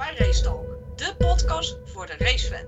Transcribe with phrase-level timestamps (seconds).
[0.00, 0.66] bij Race Talk,
[0.96, 2.66] de podcast voor de racefan.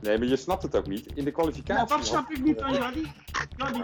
[0.00, 1.06] Nee, maar je snapt het ook niet.
[1.14, 1.74] In de kwalificatie...
[1.74, 2.72] Nou, wat snap ik niet dan?
[2.74, 3.12] Jordi,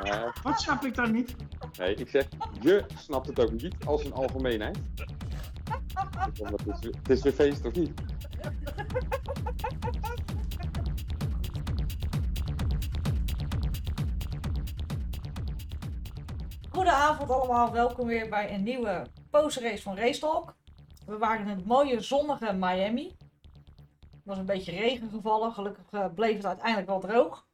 [0.03, 1.37] Eh, wat snap ik dan niet?
[1.79, 2.27] nee, ik zeg,
[2.61, 4.79] je snapt het ook niet als een algemeenheid.
[6.19, 7.91] Het is, het is weer feest, of niet?
[16.81, 20.55] Goedenavond allemaal, welkom weer bij een nieuwe postrace van Race Talk.
[21.07, 23.17] We waren in het mooie zonnige Miami.
[24.11, 27.47] Er was een beetje regen gevallen, gelukkig eh, bleef het uiteindelijk wel droog.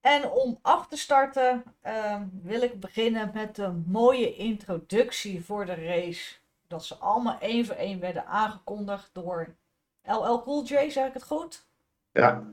[0.00, 5.74] En om af te starten eh, wil ik beginnen met een mooie introductie voor de
[5.74, 6.36] race.
[6.66, 9.54] Dat ze allemaal één voor één werden aangekondigd door
[10.02, 11.66] LL Cool J, zeg ik het goed?
[12.12, 12.44] Ja.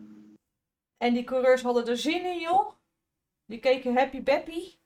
[0.98, 2.72] En die coureurs hadden er zin in, joh.
[3.46, 4.78] Die keken happy bappy.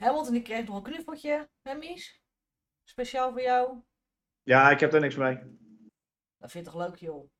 [0.00, 2.20] Hamilton die kreeg nog een knuffeltje, hè Mies?
[2.84, 3.78] Speciaal voor jou.
[4.42, 5.34] Ja, ik heb er niks mee.
[6.38, 7.30] Dat vind je toch leuk, joh?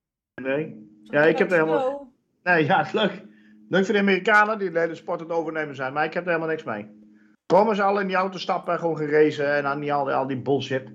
[0.42, 0.88] Nee.
[1.02, 2.12] Ja, ik heb er helemaal-.
[2.42, 3.22] Nee, ja, is leuk.
[3.68, 6.22] Leuk voor de Amerikanen die de hele sport aan het overnemen zijn, maar ik heb
[6.22, 6.98] er helemaal niks mee.
[7.46, 10.04] Komen ze al in die auto stappen en gewoon gaan racen en dan niet al
[10.04, 10.92] die, al die bullshit.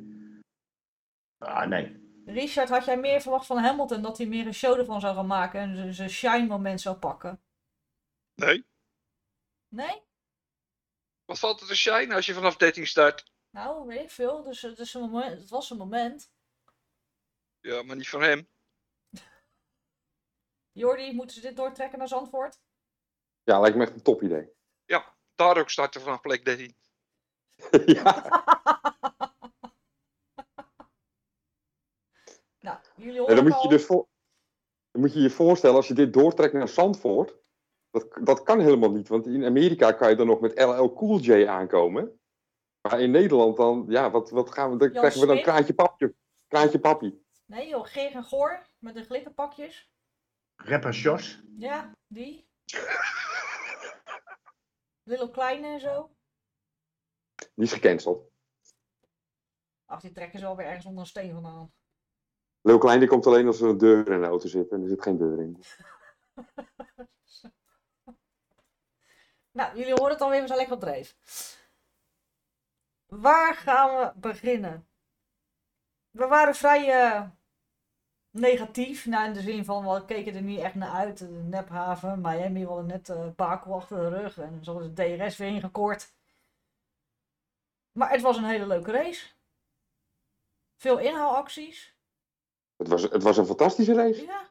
[1.38, 2.04] Ah, nee.
[2.26, 5.28] Richard, had jij meer verwacht van Hamilton dat hij meer een show ervan zou gaan
[5.28, 7.42] maken en zijn- zijn shine moment zou pakken?
[8.36, 8.66] Nee.
[9.70, 10.04] Nee?
[11.26, 13.34] Wat valt er te shine als je vanaf 13 start?
[13.50, 14.44] Nou, weet ik veel.
[14.44, 16.32] Dus het, is een moment, het was een moment.
[17.60, 18.50] Ja, maar niet van hem.
[20.82, 22.60] Jordi, moeten ze dit doortrekken naar Zandvoort?
[23.44, 24.54] Ja, lijkt me echt een top idee.
[25.36, 26.76] Daar ook starten vanaf plek 13.
[27.86, 28.04] ja.
[32.60, 33.70] nou, jullie Ja, horen dan, het moet je al.
[33.70, 34.08] dus voor...
[34.92, 37.36] dan moet je je voorstellen, als je dit doortrekt naar Zandvoort,
[37.96, 39.08] dat, dat kan helemaal niet.
[39.08, 42.20] Want in Amerika kan je dan nog met LL Cool J aankomen.
[42.82, 45.48] Maar in Nederland dan, ja, wat, wat gaan we, dan Jan krijgen we dan Smit?
[45.48, 46.16] kraantje papje.
[46.48, 47.24] Kraantje papi.
[47.46, 49.92] Nee joh, Geer en Goor met de glitterpakjes.
[50.56, 51.44] Rapper Jos.
[51.58, 52.48] Ja, die.
[55.10, 56.10] Lilo Kleine en zo.
[57.36, 58.30] Die is gecanceld.
[59.86, 61.74] Ach, die trekken ze wel weer ergens onder een steen vandaan.
[62.62, 64.88] Leo Klein die komt alleen als er een deur in de auto zit en er
[64.88, 65.60] zit geen deur in.
[69.56, 71.16] Nou, jullie horen het alweer, we zijn lekker op dreef.
[73.06, 74.88] Waar gaan we beginnen?
[76.12, 77.28] We waren vrij eh,
[78.30, 81.18] negatief, nou in de zin van, we keken er niet echt naar uit.
[81.18, 85.18] De nephaven, Miami, we hadden net uh, Bakel achter de rug en zo was de
[85.18, 86.14] DRS weer ingekort.
[87.92, 89.28] Maar het was een hele leuke race.
[90.76, 91.96] Veel inhaalacties.
[92.76, 94.26] Het was, het was een fantastische race.
[94.26, 94.50] Ja,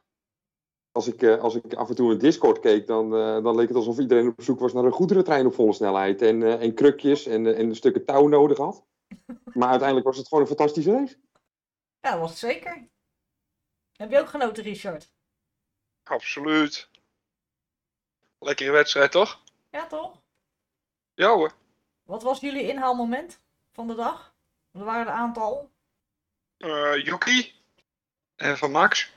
[0.95, 3.67] Als ik, eh, als ik af en toe in Discord keek, dan, eh, dan leek
[3.67, 6.21] het alsof iedereen op zoek was naar een goederentrein op volle snelheid.
[6.21, 8.83] En, eh, en krukjes en, en stukken touw nodig had.
[9.53, 11.17] Maar uiteindelijk was het gewoon een fantastische race.
[11.99, 12.87] ja dat was het zeker.
[13.95, 15.11] Heb je ook genoten, Richard?
[16.03, 16.89] Absoluut.
[18.39, 19.41] Lekkere wedstrijd, toch?
[19.71, 20.21] Ja, toch?
[21.13, 21.53] Ja hoor.
[22.03, 23.39] Wat was jullie inhaalmoment
[23.71, 24.35] van de dag?
[24.71, 25.71] Er waren een aantal.
[26.57, 27.53] Eh Yuki.
[28.35, 29.13] En van Max.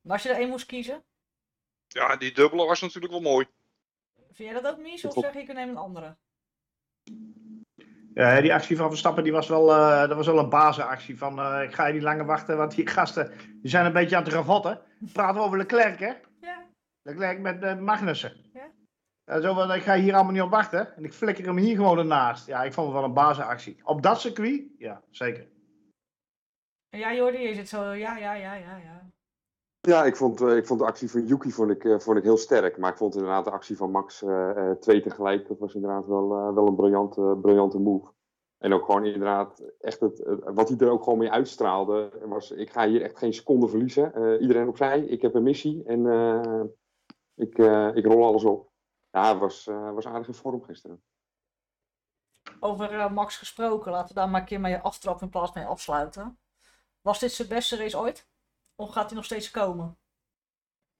[0.00, 1.04] Maar als je er één moest kiezen,
[1.88, 3.46] Ja, die dubbele was natuurlijk wel mooi.
[4.32, 5.04] vind jij dat ook mies?
[5.04, 6.16] Of zeg ik, ik neem een andere?
[8.14, 11.38] Ja, die actie van Verstappen die was wel, eh, dat was wel een basisactie van
[11.40, 14.22] eh, ik ga je niet langer wachten, want die gasten die zijn een beetje aan
[14.24, 14.82] het ravotten.
[15.12, 16.12] Praten we over Leclerc, hè?
[16.40, 16.66] Ja.
[17.02, 18.50] Leclerc met eh, Magnussen.
[18.52, 19.40] Ja.
[19.40, 20.96] Zo van, ik ga hier allemaal niet op wachten.
[20.96, 22.46] En ik flikker hem hier gewoon ernaast.
[22.46, 23.80] Ja, ik vond het wel een basisactie.
[23.84, 24.62] Op dat circuit?
[24.78, 25.48] Ja, zeker.
[26.88, 29.08] En ja, Jordi, je zit zo, ja, ja, ja, ja, ja.
[29.80, 32.22] Ja, ik vond, eh, ik vond de actie van Yuki vond ik, eh, vond ik
[32.22, 32.78] heel sterk.
[32.78, 36.54] Maar ik vond inderdaad de actie van Max eh, twee tegelijk, dat was inderdaad wel,
[36.54, 38.12] wel een briljante, briljante move.
[38.58, 42.70] En ook gewoon inderdaad, echt het, wat hij er ook gewoon mee uitstraalde, was ik
[42.70, 44.14] ga hier echt geen seconde verliezen.
[44.14, 46.06] Eh, iedereen opzij, ik heb een missie en
[47.34, 47.58] ik,
[47.94, 48.70] ik rol alles op.
[49.10, 49.64] Ja, was,
[49.94, 51.02] was aardig in vorm gisteren.
[52.60, 56.38] Over Max gesproken, laten we daar maar een keer mee aftrappen in plaats van afsluiten.
[57.00, 58.29] Was dit zijn beste race ooit?
[58.80, 59.98] Of gaat hij nog steeds komen?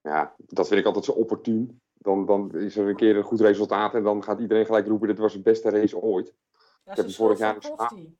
[0.00, 1.82] Ja, dat vind ik altijd zo opportun.
[1.92, 5.08] Dan, dan is er een keer een goed resultaat en dan gaat iedereen gelijk roepen,
[5.08, 6.34] dit was de beste race ooit.
[6.84, 8.14] Dat heb is de hem vorig jaar Crofty.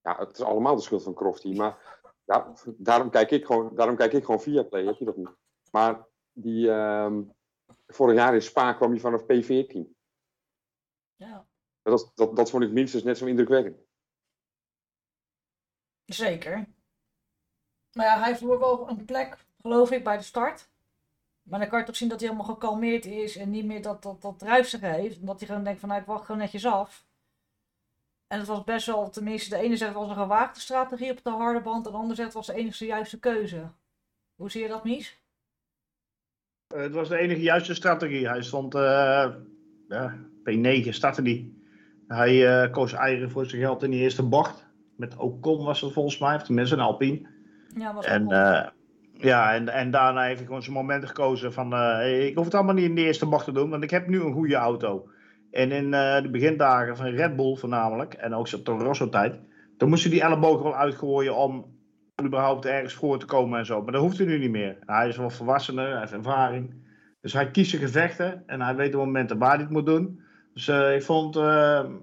[0.00, 1.56] Ja, het is allemaal de schuld van Crofty.
[1.56, 5.16] Maar ja, daarom, kijk ik gewoon, daarom kijk ik gewoon via Play, heb je dat
[5.16, 5.30] niet.
[5.70, 7.22] Maar die, ehm,
[7.86, 9.94] vorig jaar in Spa kwam je vanaf P14.
[11.14, 11.46] Ja,
[11.82, 13.88] Dat, dat, dat vond ik minstens net zo indrukwekkend.
[16.04, 16.78] zeker.
[17.92, 20.68] Maar ja, hij verloor wel een plek, geloof ik, bij de start.
[21.42, 24.02] Maar dan kan je toch zien dat hij helemaal gekalmeerd is en niet meer dat,
[24.02, 24.40] dat, dat
[24.80, 25.18] heeft.
[25.20, 27.04] Omdat hij gewoon denkt van nou ik wacht gewoon netjes af.
[28.26, 31.30] En het was best wel, tenminste de ene zet was een gewaagde strategie op de
[31.30, 31.86] harde band.
[31.86, 33.62] En de andere zet was de enige juiste keuze.
[34.36, 35.18] Hoe zie je dat, Mies?
[36.66, 38.28] Eh, het was de enige juiste strategie.
[38.28, 39.30] Hij stond eh,
[39.88, 40.18] ja,
[40.50, 41.64] P9 startte die.
[42.06, 44.66] Hij eh, koos eieren voor zijn geld in die eerste bocht.
[44.96, 47.28] Met Ocon was het volgens mij, of tenminste een Alpine.
[47.76, 48.66] Ja, was En, eh,
[49.12, 51.74] ja, en, en daarna heeft hij gewoon zijn momenten gekozen van...
[51.74, 54.08] eh, ik hoef het allemaal niet in de eerste bocht te doen, want ik heb
[54.08, 55.08] nu een goede auto.
[55.50, 59.38] En in eh, de begindagen van Red Bull voornamelijk, en ook zijn Toro Rosso tijd...
[59.76, 61.78] toen moest hij die ellebogen wel uitgooien om
[62.22, 63.82] überhaupt ergens voor te komen en zo.
[63.82, 64.76] Maar dat hoeft hij nu niet meer.
[64.86, 66.74] Hij is wel volwassener, hij heeft ervaring.
[67.20, 70.20] Dus hij kiest zijn gevechten en hij weet de momenten waar hij het moet doen.
[70.54, 72.00] Dus ik vond een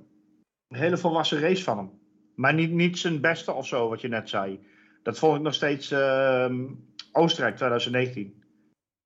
[0.67, 1.91] hele volwassen race van hem.
[2.35, 4.59] Maar niet, niet zijn beste of zo, wat je net zei.
[5.07, 6.73] Dat vond ik nog steeds ehm,
[7.11, 8.43] Oostenrijk 2019.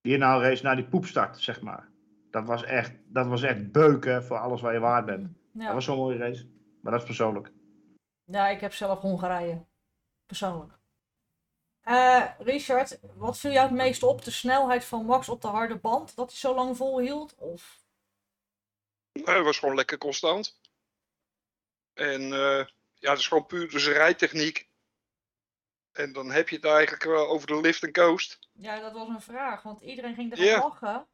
[0.02, 1.90] Die nou race naar die poepstart, zeg maar.
[2.32, 5.38] Dat was echt, dat was echt beuken voor alles waar je waard bent.
[5.52, 6.46] Dat was zo'n mooie race.
[6.82, 7.52] Maar dat is persoonlijk.
[8.24, 9.66] ja, ik heb zelf Hongarije.
[10.26, 10.80] Persoonlijk.
[11.82, 14.24] Eh, Richard, wat viel jou het meest op?
[14.24, 16.16] De snelheid van Max op de harde band?
[16.16, 17.36] Dat hij zo lang volhield?
[17.36, 17.80] Of...
[19.24, 20.60] Hij was gewoon lekker constant.
[21.94, 24.70] En eh, ja, het is gewoon puur dus rijtechniek.
[25.92, 28.40] En dan heb je het eigenlijk wel over de lift en coast.
[28.54, 30.58] Ja, dat was een vraag, want iedereen ging er Ja.
[30.60, 31.08] lachen.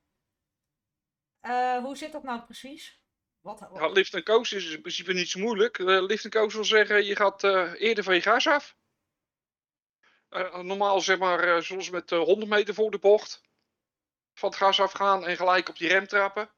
[1.39, 2.99] Eh, hoe zit dat nou precies?
[3.39, 5.79] Wat, wat- Ja, lift en coast is in principe niet zo moeilijk.
[5.79, 8.75] Eh, lift en coast wil zeggen, je gaat eh, eerder van je gas af.
[10.29, 13.41] Eh, normaal zeg maar, eh, zoals met eh, 100 meter voor de bocht.
[14.33, 16.49] Van het gas afgaan en gelijk op die rem trappen.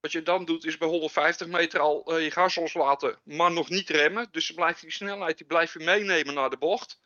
[0.00, 3.68] Wat je dan doet is bij 150 meter al eh, je gas loslaten, maar nog
[3.68, 4.28] niet remmen.
[4.30, 7.00] Dus blijft die snelheid die blijf je meenemen naar de bocht.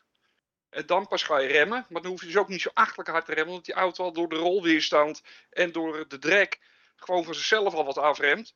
[0.69, 1.85] En dan pas ga je remmen.
[1.89, 3.53] Maar dan hoef je dus ook niet zo achterlijk hard te remmen.
[3.53, 6.59] Want die auto al door de rolweerstand en door de drek
[6.95, 8.55] gewoon van zichzelf al wat afremt.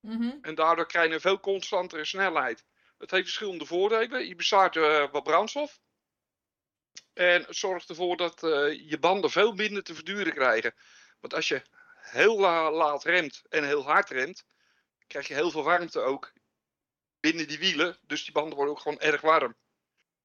[0.00, 0.36] Mhm.
[0.42, 2.64] En daardoor krijg je een veel constantere snelheid.
[2.98, 4.26] Het heeft verschillende voordelen.
[4.26, 5.80] Je bespaart eh, wat brandstof.
[7.12, 10.74] En het zorgt ervoor dat eh, je banden veel minder te verduren krijgen.
[11.20, 11.62] Want als je
[11.94, 14.44] heel la- laat remt en heel hard remt,
[15.06, 16.32] krijg je heel veel warmte ook
[17.20, 17.98] binnen die wielen.
[18.02, 19.56] Dus die banden worden ook gewoon erg warm.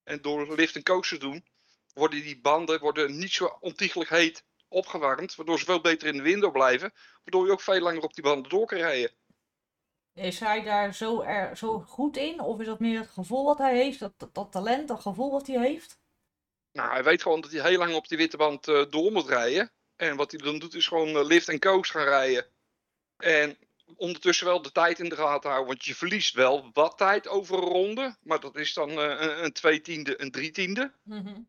[0.06, 1.46] En door lift en coast te doen,
[1.94, 5.36] worden die banden worden niet zo ontiegelijk heet opgewarmd.
[5.36, 6.94] Waardoor ze veel beter in de window blijven.
[7.24, 9.12] Waardoor je ook veel langer op die banden door kan rijden.
[10.14, 12.40] Is hij daar zo, er, zo goed in?
[12.40, 14.00] Of is dat meer het gevoel wat hij heeft?
[14.00, 16.00] Dat, dat, dat talent, dat gevoel wat hij heeft?
[16.72, 19.28] Nou, hij weet gewoon dat hij heel lang op die witte band eh, door moet
[19.28, 19.72] rijden.
[19.96, 22.46] En wat hij dan doet is gewoon eh, lift en coast gaan rijden.
[23.18, 23.58] En
[23.96, 25.68] ondertussen wel de tijd in de gaten houden.
[25.68, 28.16] Want je verliest wel wat tijd over een ronde.
[28.22, 30.94] Maar dat is dan eh, een, twee tiende, een drie tiende.
[31.04, 31.42] Mhm.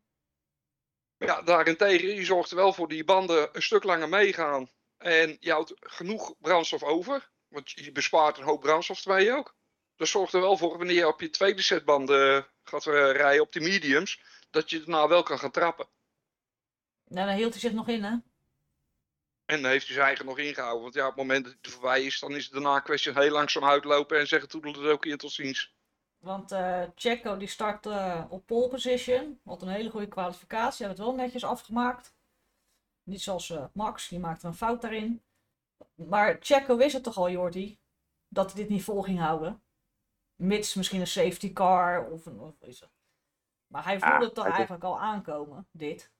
[1.17, 4.69] Ja, daarentegen, je zorgt er wel voor dat die banden een stuk langer meegaan.
[4.97, 7.29] En je houdt genoeg brandstof over.
[7.47, 9.55] Want je bespaart een hoop brandstof ermee ook.
[9.95, 13.41] Dat zorgt er wel voor wanneer je op je tweede set banden gaat eh, rijden
[13.41, 14.21] op de mediums.
[14.49, 15.87] Dat je daarna wel kan gaan trappen.
[17.07, 18.15] Nou, dan hield hij zich nog in, hè?
[19.47, 20.81] En dan heeft hij zijn eigen nog ingehouden.
[20.81, 23.11] Want ja, op het moment dat het voorbij is, dan is het daarna een kwestie
[23.13, 25.75] heel langzaam uitlopen en zeggen toedel het ook in tot ziens.
[26.17, 29.39] Want eh Checo die start eh, op pole position.
[29.43, 30.77] Wat een hele goede kwalificatie.
[30.77, 32.15] Hij heeft het wel netjes afgemaakt.
[33.03, 35.23] Niet zoals eh, Max, die maakte een fout daarin.
[35.95, 37.79] Maar Checo wist het toch al, Jordi,
[38.27, 39.61] dat hij dit niet vol ging houden.
[40.35, 42.39] Mits misschien een safety car of een...
[42.39, 42.83] Of iets.
[43.67, 46.11] Maar hij voelde Ah, het toch hij- eigenlijk al aankomen, dit.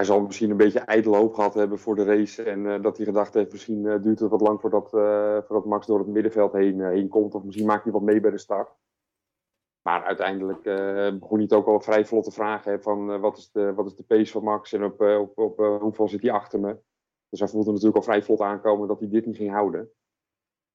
[0.00, 2.42] Hij zal misschien een beetje ijdele hoop gehad hebben voor de race.
[2.42, 5.64] En eh, dat hij gedacht heeft, misschien eh, duurt het wat lang voordat, eh, voordat
[5.64, 7.34] Max door het middenveld heen, heen komt.
[7.34, 8.74] Of misschien maakt hij wat mee bij de start.
[9.82, 10.62] Maar uiteindelijk
[11.20, 12.72] begon hij het ook al vrij vlot te vragen.
[12.72, 15.58] Hè, van wat, is de, wat is de pace van Max en op, op, op
[15.80, 16.78] hoeveel zit hij achter me.
[17.28, 19.90] Dus hij voelde natuurlijk al vrij vlot aankomen dat hij dit niet ging houden.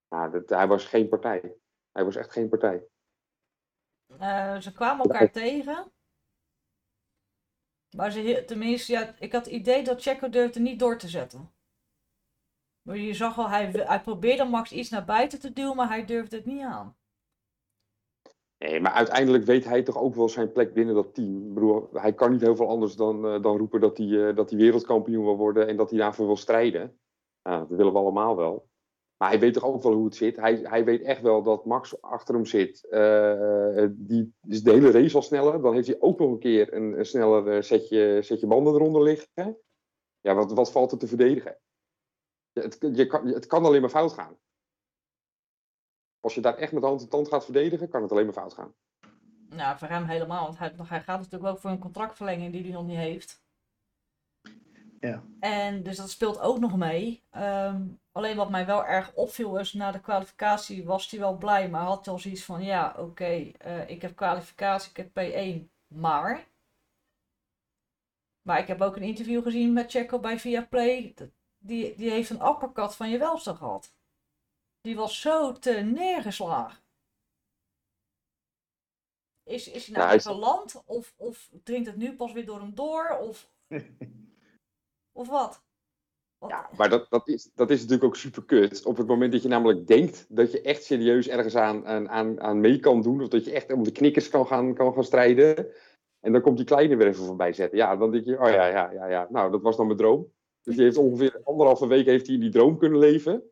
[0.09, 1.55] Nou, dat, hij was geen partij.
[1.91, 2.87] Hij was echt geen partij.
[4.59, 5.91] Ze kwamen elkaar tegen.
[7.95, 11.53] Maar ze, tenminste, ja, ik had het idee dat Checo durfde niet door te zetten.
[12.81, 16.05] Maar je zag al, hij, hij probeerde Max iets naar buiten te duwen, maar hij
[16.05, 16.95] durfde het niet aan.
[18.57, 21.47] Nee, maar uiteindelijk weet hij toch ook wel zijn plek binnen dat team.
[21.47, 24.35] Ik bedoel, hij kan niet heel veel anders dan, eh, dan roepen dat hij, eh,
[24.35, 26.99] dat hij wereldkampioen wil worden en dat hij daarvoor wil strijden.
[27.43, 28.69] Nou, dat willen we allemaal wel.
[29.17, 30.35] Maar hij weet toch ook wel hoe het zit.
[30.35, 32.87] Hij, hij weet echt wel dat Max achter hem zit.
[32.89, 35.61] Eh, die is de hele race al sneller.
[35.61, 39.57] Dan heeft hij ook nog een keer een, sneller eh, setje, setje banden eronder liggen.
[40.19, 41.57] Ja, wat, wat valt er te verdedigen?
[42.53, 44.37] Het, je kan, het kan alleen maar fout gaan.
[46.19, 48.53] Als je daar echt met hand en tand gaat verdedigen, kan het alleen maar fout
[48.53, 48.75] gaan.
[49.49, 52.71] Nou, voor hem helemaal, want hij, hij gaat natuurlijk ook voor een contractverlenging die hij
[52.71, 53.44] nog niet heeft.
[55.05, 55.23] Ja.
[55.39, 57.23] En dus dat speelt ook nog mee.
[57.29, 61.69] Ehm, alleen wat mij wel erg opviel is, na de kwalificatie was hij wel blij,
[61.69, 65.69] maar had hij al zoiets van, ja, oké, eh, ik heb kwalificatie, ik heb P1,
[65.87, 66.47] maar...
[68.41, 71.13] Maar ik heb ook een interview gezien met Checo bij Viaplay.
[71.57, 73.93] Die, die heeft een uppercut van je welste gehad.
[74.81, 76.83] Die was zo te neergeslagen.
[79.43, 80.83] Is, is hij nou is- geland?
[80.85, 83.17] Of, of dringt het nu pas weer door hem door?
[83.17, 83.49] Of,
[85.15, 85.63] of wat?
[86.37, 88.85] Wat- Ja, maar dat, dat, is, dat is natuurlijk ook super kut.
[88.85, 92.59] Op het moment dat je namelijk denkt dat je echt serieus ergens aan, aan, aan,
[92.59, 93.21] mee kan doen.
[93.21, 95.67] Of dat je echt om de knikkers kan gaan, kan gaan strijden.
[96.19, 97.77] En dan komt die kleine weer even voorbij zetten.
[97.77, 99.27] Ja, dan denk je, oh ja, ja, ja, ja.
[99.29, 100.31] Nou, dat was dan mijn droom.
[100.63, 103.43] Dus die heeft ongeveer anderhalve week heeft hij in die droom kunnen leven.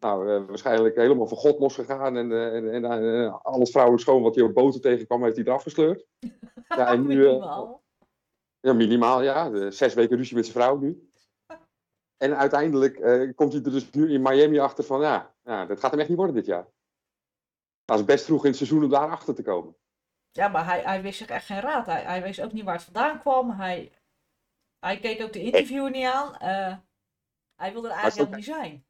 [0.00, 2.16] Nou, eh, waarschijnlijk helemaal van God losgegaan.
[2.16, 2.84] En, eh, en, en
[3.24, 6.06] eh, alles vrouwelijk schoon wat hij op boten tegenkwam, heeft hij eraf gesleurd.
[6.68, 7.82] Ja, en nu, Minimaal.
[8.60, 9.70] ja, minimaal, ja.
[9.70, 11.07] Zes weken ruzie met zijn vrouw nu.
[12.18, 15.80] En uiteindelijk eh, komt hij er dus nu in Miami achter van, ja, ja, dat
[15.80, 16.66] gaat hem echt niet worden dit jaar.
[17.84, 19.76] Dat is best vroeg in het seizoen om daar achter te komen.
[20.30, 21.86] Ja, maar hij, hij wist zich echt geen raad.
[21.86, 23.50] Hij, hij wist ook niet waar het vandaan kwam.
[23.50, 23.92] Hij,
[24.78, 26.36] hij keek ook de interviewer niet aan.
[26.36, 26.76] Eh,
[27.54, 28.86] hij wilde er eigenlijk niet zijn.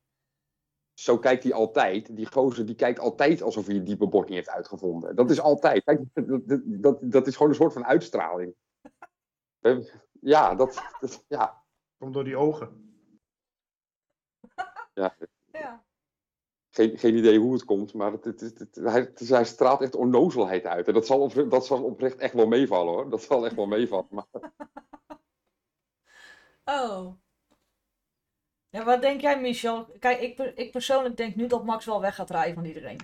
[0.94, 2.16] Zo kijkt hij altijd.
[2.16, 5.16] Die gozer die kijkt altijd alsof hij het diepe bord niet heeft uitgevonden.
[5.16, 5.84] Dat is altijd.
[5.84, 8.54] Kijk, dat, dat, dat, is gewoon een soort van uitstraling.
[9.60, 9.78] Eh,
[10.20, 11.64] Ja, dat, dat- ja,
[11.98, 12.87] Komt door die ogen.
[14.98, 15.16] Ja.
[15.52, 15.84] Ja.
[16.70, 19.94] Geen, geen idee hoe het komt, maar het, het, het, het- hij, hij straalt echt
[19.94, 20.88] onnozelheid uit.
[20.88, 23.10] En dat zal, op, dat zal oprecht echt wel meevallen hoor.
[23.10, 24.06] Dat zal echt wel meevallen.
[24.10, 24.26] Maar
[26.64, 27.14] Oh.
[28.70, 29.84] Ja, wat denk jij, Michel?
[29.98, 32.98] Kijk, ik, ik persoonlijk denk nu dat Max wel weg gaat rijden van iedereen.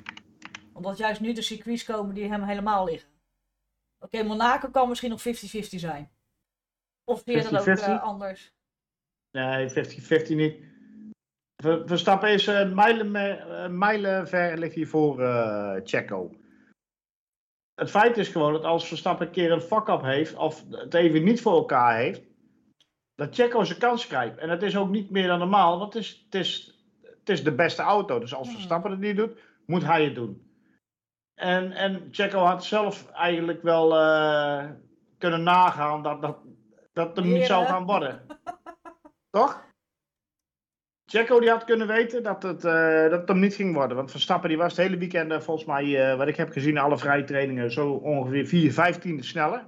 [0.72, 3.10] Omdat juist nu de circuits komen die hem helemaal liggen.
[3.98, 5.22] Oké, Monaco kan misschien nog 50-50
[5.68, 6.12] zijn.
[7.04, 7.82] Of je dat ook 50-50?
[7.82, 8.54] eh, anders?
[9.30, 10.56] Nee, 50-50 niet.
[11.64, 16.30] Ver- Verstappen is eh, mijlen, me- eh, mijlen ver ligt hier voor eh Checo.
[17.75, 21.25] Het feit is gewoon dat als Verstappen een keer een fuck-up heeft, of het even
[21.25, 22.23] niet voor elkaar heeft,
[23.14, 24.37] dat Checo zijn kans krijgt.
[24.38, 27.44] En dat is ook niet meer dan normaal, want het is, het is, het is
[27.44, 28.18] de beste auto.
[28.18, 28.56] Dus als Hmm.
[28.56, 30.52] Verstappen het niet doet, moet hij het doen.
[31.35, 33.88] En, en Checo had zelf eigenlijk wel
[35.18, 36.37] kunnen nagaan dat, dat,
[36.92, 38.26] dat het hem niet zou gaan worden.
[39.30, 39.64] Toch?
[41.14, 43.97] Checo die had kunnen weten dat het, eh, dat het hem niet ging worden.
[43.97, 46.78] Want Verstappen die was het hele weekend eh, volgens mij, eh, wat ik heb gezien,
[46.78, 49.66] alle vrije trainingen, zo ongeveer 4, 15 sneller.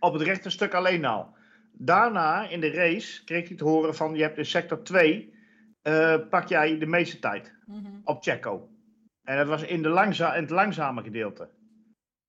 [0.00, 1.34] Op het rechte stuk alleen al.
[1.72, 5.34] Daarna in de race kreeg hij te horen van je hebt in sector 2
[5.82, 7.86] eh, pak jij de meeste tijd Mhm.
[8.04, 8.68] op Checo.
[9.24, 11.48] En dat was in, de langza in het langzame gedeelte.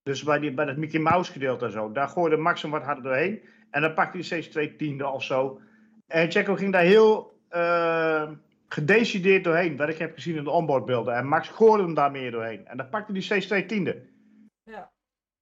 [0.03, 1.91] Dus bij, die, bij het Mickey Mouse gedeelte en zo.
[1.91, 3.41] Daar gooide Max hem wat harder doorheen.
[3.69, 5.61] En dan pakte hij steeds twee tiende of zo.
[6.07, 8.29] En Checo ging daar heel eh,
[8.67, 9.77] gedecideerd doorheen.
[9.77, 11.15] Wat ik heb gezien in de onboardbeelden.
[11.15, 12.67] En Max gooide hem daar meer doorheen.
[12.67, 14.01] En dan pakte hij steeds twee tiende.
[14.63, 14.91] Ja.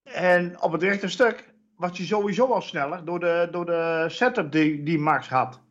[0.04, 3.06] En op het rechte stuk was hij sowieso al sneller.
[3.06, 5.62] Door de, door de setup die, die Max had.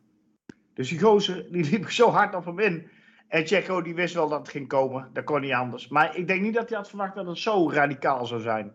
[0.73, 2.89] Dus die gozer die liep zo hard op hem in.
[3.27, 5.09] En Checo die wist wel dat het ging komen.
[5.13, 5.87] Dat kon niet anders.
[5.87, 8.73] Maar ik denk niet dat hij had verwacht dat het zo radicaal zou zijn.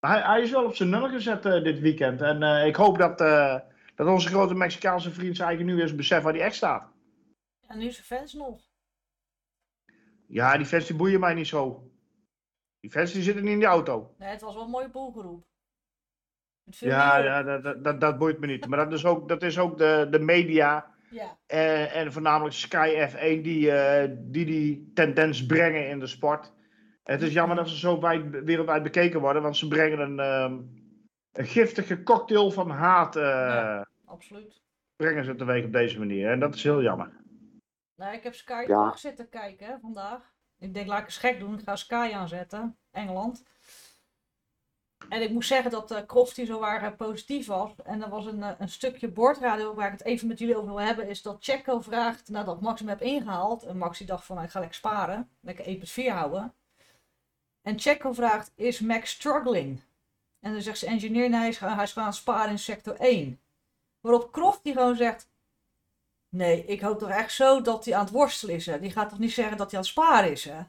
[0.00, 2.22] Maar hij, hij is wel op zijn nul gezet eh, dit weekend.
[2.22, 3.20] En eh, ik hoop dat,
[3.98, 6.92] dat onze grote Mexicaanse vriend zijn eigen nu eens beseft waar hij echt staat.
[7.66, 8.60] En nu zijn fans nog.
[10.26, 11.90] Ja, die fans die boeien mij niet zo.
[12.80, 14.14] Die fans die zitten niet in die auto.
[14.18, 15.46] Nee, het was wel een mooie boelgeroep.
[16.64, 18.66] Ja, ja dat, dat, dat, boeit me niet.
[18.66, 21.38] Maar dat is ook, dat is ook de, de media ja.
[21.46, 26.52] en, en voornamelijk Sky F1 die, eh, die die tendens brengen in de sport.
[27.02, 30.58] Het is jammer dat ze zo wijd, wereldwijd bekeken worden, want ze brengen een, ehm,
[31.38, 33.86] een giftige cocktail van haat eh, Ja.
[34.04, 34.60] absoluut.
[34.96, 36.30] brengen ze teweeg op deze manier.
[36.30, 37.12] En dat is heel jammer.
[37.94, 38.96] Nou, ik heb Sky Ja.
[38.96, 40.32] zitten kijken hè, vandaag.
[40.58, 41.58] Ik denk, laat ik eens gek doen.
[41.58, 42.76] Ik ga Sky aanzetten.
[42.90, 43.44] Engeland.
[45.08, 47.70] En ik moet zeggen dat uh, Crofty zo waar positief was.
[47.84, 50.68] En er was een, eh, een stukje bordradio waar ik het even met jullie over
[50.68, 51.08] wil hebben.
[51.08, 53.62] Is dat Checo vraagt nadat Max hem heeft ingehaald.
[53.62, 55.30] En Max die dacht van, nou, ik ga lekker sparen.
[55.40, 56.54] Lekker 1.4 houden.
[57.62, 59.82] En Checo vraagt, is Max struggling?
[60.48, 62.58] En dan zegt zijn engineer, nee, hij is, hij is gewoon aan het sparen in
[62.58, 63.40] sector 1.
[64.00, 65.28] Waarop Crofty gewoon zegt,
[66.28, 68.66] Nee, ik hoop toch echt zo dat hij aan het worstelen is.
[68.66, 68.80] Hè?
[68.80, 70.60] Die gaat toch niet zeggen dat hij aan het sparen is, hè?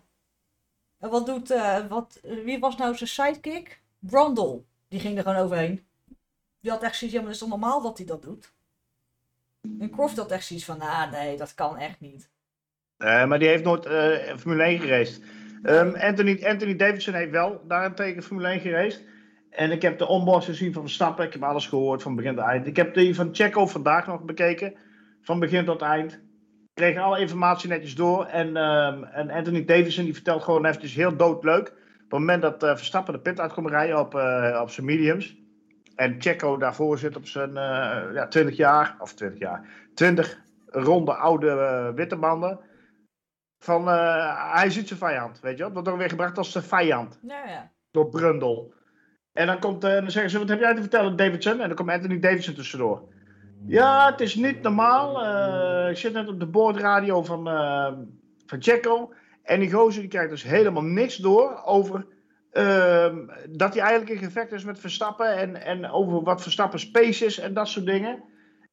[1.00, 3.82] En wat doet, eh, wat, wie was nou zijn sidekick?
[4.00, 4.62] Brundle.
[4.88, 5.86] Die ging er gewoon overheen.
[6.62, 8.54] Die had echt zoiets, ja, maar is toch normaal dat hij dat doet?
[9.80, 12.30] En Croft had echt zoiets van, ah nee, dat kan echt niet.
[12.98, 15.22] Eh, maar die heeft nooit eh, Formule 1 geraced.
[15.64, 19.04] Ehm, Anthony, Anthony Davidson heeft wel daarentegen Formule 1 geraced.
[19.50, 21.26] En ik heb de onboard gezien van Verstappen.
[21.26, 22.68] Ik heb alles gehoord van begin tot eind.
[22.68, 24.74] Ik heb die van Checo vandaag nog bekeken.
[25.22, 26.14] Van begin tot eind.
[26.14, 26.20] Ik
[26.74, 28.26] kreeg alle informatie netjes door.
[28.26, 31.68] En, ehm, en Anthony Davidson die vertelt gewoon eventjes heel doodleuk.
[31.68, 34.86] Op het moment dat eh, Verstappen de pit uit komt rijden op, eh, op zijn
[34.86, 35.38] mediums.
[35.96, 38.96] En Checo daarvoor zit op zijn eh, ja, 20 jaar.
[39.00, 39.68] Of 20 jaar.
[39.94, 42.60] 20 ronde oude witte banden.
[43.64, 45.40] Van hij ziet zijn vijand.
[45.40, 45.74] Weet je wel?
[45.74, 47.72] Dat wordt weer gebracht als zijn vijand Nou ja.
[47.92, 48.74] door Brundle.
[49.40, 51.60] En dan, komt, eh, dan zeggen ze, wat heb jij te vertellen, Davidson?
[51.60, 53.02] En dan komt Anthony Davidson tussendoor.
[53.68, 55.24] Ja, het is niet normaal.
[55.24, 57.92] Eh, ik zit net op de boordradio van, eh
[58.46, 59.14] van Checo.
[59.44, 62.06] En die gozer die krijgt dus helemaal niks door over
[62.52, 63.18] ehm,
[63.50, 65.38] dat hij eigenlijk in gevecht is met Verstappen.
[65.38, 68.24] En, en over wat Verstappen space is en dat soort dingen.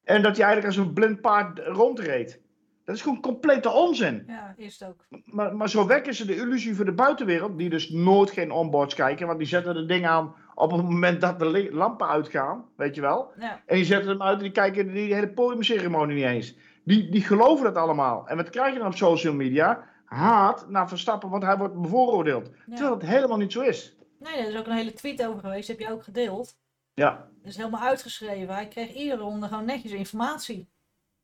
[0.04, 2.40] En dat hij eigenlijk als een blind paard rondreed.
[2.84, 4.24] Dat is gewoon complete onzin.
[4.26, 5.04] Ja, is het ook.
[5.24, 8.94] Maar, maar zo wekken ze de illusie voor de buitenwereld, die dus nooit geen onboards
[8.94, 12.94] kijken, want die zetten de ding aan op het moment dat de lampen uitgaan, weet
[12.94, 13.32] je wel.
[13.38, 13.62] Ja.
[13.66, 16.56] En die zetten hem uit en die kijken die hele podiumceremonie niet eens.
[16.84, 18.28] Die, die geloven dat allemaal.
[18.28, 19.84] En wat krijg je dan op social media?
[20.04, 22.50] Haat naar Verstappen, want hij wordt bevooroordeeld.
[22.68, 23.96] Terwijl het helemaal niet zo is.
[24.18, 26.56] Nee, er is ook een hele tweet over geweest, heb je ook gedeeld.
[26.94, 27.10] Ja,
[27.42, 28.54] Dat is helemaal uitgeschreven.
[28.54, 30.68] Hij kreeg iedere ronde gewoon netjes informatie.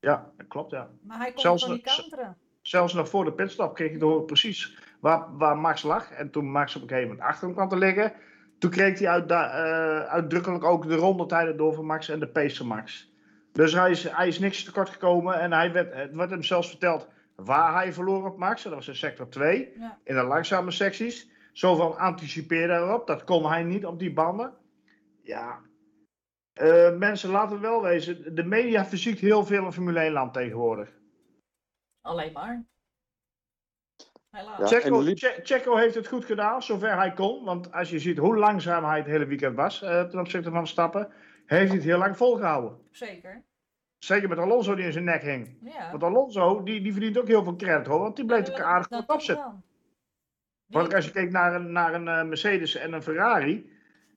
[0.00, 0.88] ja dat klopt ja.
[1.02, 2.36] Maar hij kon Zelfs niet nog- counteren.
[2.62, 6.10] Zelfs nog voor de pitstop kreeg je te horen precies waar, waar Max lag.
[6.10, 8.12] En toen Max op een gegeven moment achter hem kwam te liggen,
[8.62, 12.56] toen kreeg hij uit, eh, uitdrukkelijk ook de rondetijden door van Max en de pace
[12.56, 13.12] van Max.
[13.52, 16.68] Dus hij is, hij is niks tekort gekomen en hij werd, het werd hem zelfs
[16.68, 18.62] verteld waar hij verloor op Max.
[18.62, 19.98] Dat was in sector 2, Ja.
[20.04, 21.30] in de langzame secties.
[21.52, 24.52] Zo van anticipeer daarop, dat kon hij niet op die banden.
[25.22, 25.60] Ja,
[26.52, 30.32] Eh, mensen laten het wel wezen, de media verziekt heel veel in Formule 1 land
[30.32, 30.92] tegenwoordig.
[32.00, 32.64] Alleen maar.
[34.32, 34.70] Helaas.
[34.70, 34.80] Ja.
[34.80, 37.44] Checo, liep- Checo heeft het goed gedaan, zover hij kon.
[37.44, 40.66] Want als je ziet hoe langzaam hij het hele weekend was eh, ten opzichte van
[40.66, 41.08] Stappen,
[41.46, 42.78] heeft hij het heel lang volgehouden.
[42.90, 43.42] Zeker.
[43.98, 45.56] Zeker met Alonso die in zijn nek hing.
[45.62, 45.90] Ja.
[45.90, 48.86] Want Alonso, die, die verdient ook heel veel credit hoor, want die bleef dat- aardig
[48.86, 49.62] goed opzetten.
[50.66, 53.70] Want als je keek naar een, naar een eh, Mercedes en een Ferrari,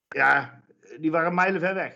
[0.07, 0.61] ja,
[0.99, 1.95] die waren mijlen ver weg.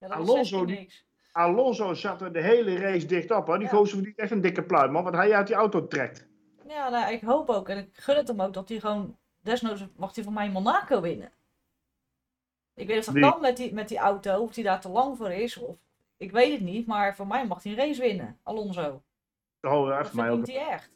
[0.00, 1.04] ja, Alonso is 16 die- niks.
[1.32, 3.46] Alonso zat er de hele race dicht op.
[3.46, 3.58] Hoor.
[3.58, 3.72] Die Ja.
[3.74, 6.26] gozer verdient echt een dikke pluim, hoor, wat hij uit die auto trekt.
[6.68, 7.68] Ja, nou, ik hoop ook.
[7.68, 9.18] En ik gun het hem ook dat hij gewoon...
[9.40, 11.32] Desnoods mag hij van mij in Monaco winnen.
[12.74, 14.42] Ik weet niet of dat kan met die, met die auto.
[14.42, 15.56] Of hij daar te lang voor is.
[15.56, 15.76] Of,
[16.16, 16.86] ik weet het niet.
[16.86, 18.40] Maar voor mij mag hij een race winnen.
[18.42, 19.02] Alonso.
[19.60, 20.46] Oh, ja, Dat voor mij ook.
[20.46, 20.90] hij echt.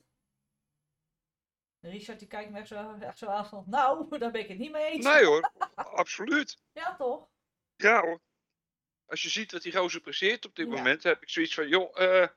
[1.81, 3.65] Richard die kijkt me echt zo, echt zo aan van...
[3.67, 5.05] Nou, daar ben ik het niet mee eens.
[5.05, 6.59] Nee hoor, absoluut.
[6.73, 7.29] Ja, toch?
[7.77, 8.21] Ja hoor.
[9.07, 10.75] Als je ziet wat die gozer presteert op dit Ja.
[10.77, 12.29] moment, heb ik zoiets van, joh, eh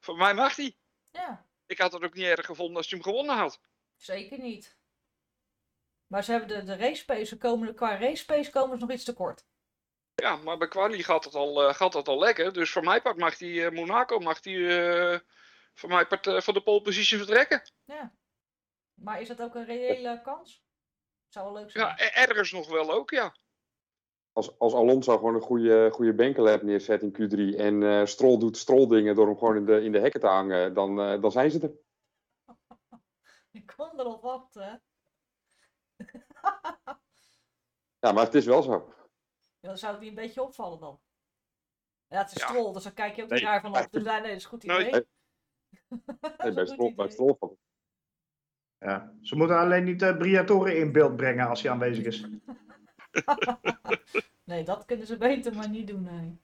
[0.00, 0.76] voor mij mag hij.
[1.10, 3.60] Ja, Ik had het ook niet erg gevonden als hij hem gewonnen had.
[3.96, 4.76] zeker niet.
[6.06, 9.04] Maar ze hebben de, de race pace, komen, qua race pace komen ze nog iets
[9.04, 9.44] tekort.
[10.14, 12.52] Ja, maar bij Quali gaat het al, eh, gaat het al lekker.
[12.52, 15.18] Dus voor mij part mag die eh, Monaco mag die, eh,
[15.74, 17.70] voor mij part van de pole position vertrekken.
[17.84, 18.14] Ja.
[18.94, 20.62] Maar is dat ook een reële kans?
[21.28, 21.86] Zou wel leuk zijn.
[21.86, 23.34] Ja, e- ergens nog wel ook, ja.
[24.32, 28.56] Als, als Alonso gewoon een goede, goede benkelab neerzet in Q3 en eh Stroll doet
[28.56, 31.50] stroldingen door hem gewoon in de, in de hekken te hangen, dan, eh, dan zijn
[31.50, 31.72] ze er.
[33.60, 34.82] Ik kon erop wachten.
[37.98, 38.94] Ja, maar het is wel zo.
[39.60, 41.00] Ja, dan zou het niet een beetje opvallen dan.
[42.06, 42.48] Ja, het is Ja.
[42.48, 43.48] strol, dus dan kijk je ook niet Nee.
[43.50, 43.86] raar van op.
[43.90, 44.90] Dus nee, nee, dat is een goed idee.
[44.90, 45.06] Nee.
[46.36, 47.10] Bij goed Stroll, bij idee.
[47.10, 47.56] Stroll van-
[48.78, 49.14] Ja.
[49.20, 52.28] Ze moeten alleen niet de Briatore in beeld brengen als hij aanwezig is.
[54.44, 56.02] nee, dat kunnen ze beter maar niet doen.
[56.02, 56.38] Nee.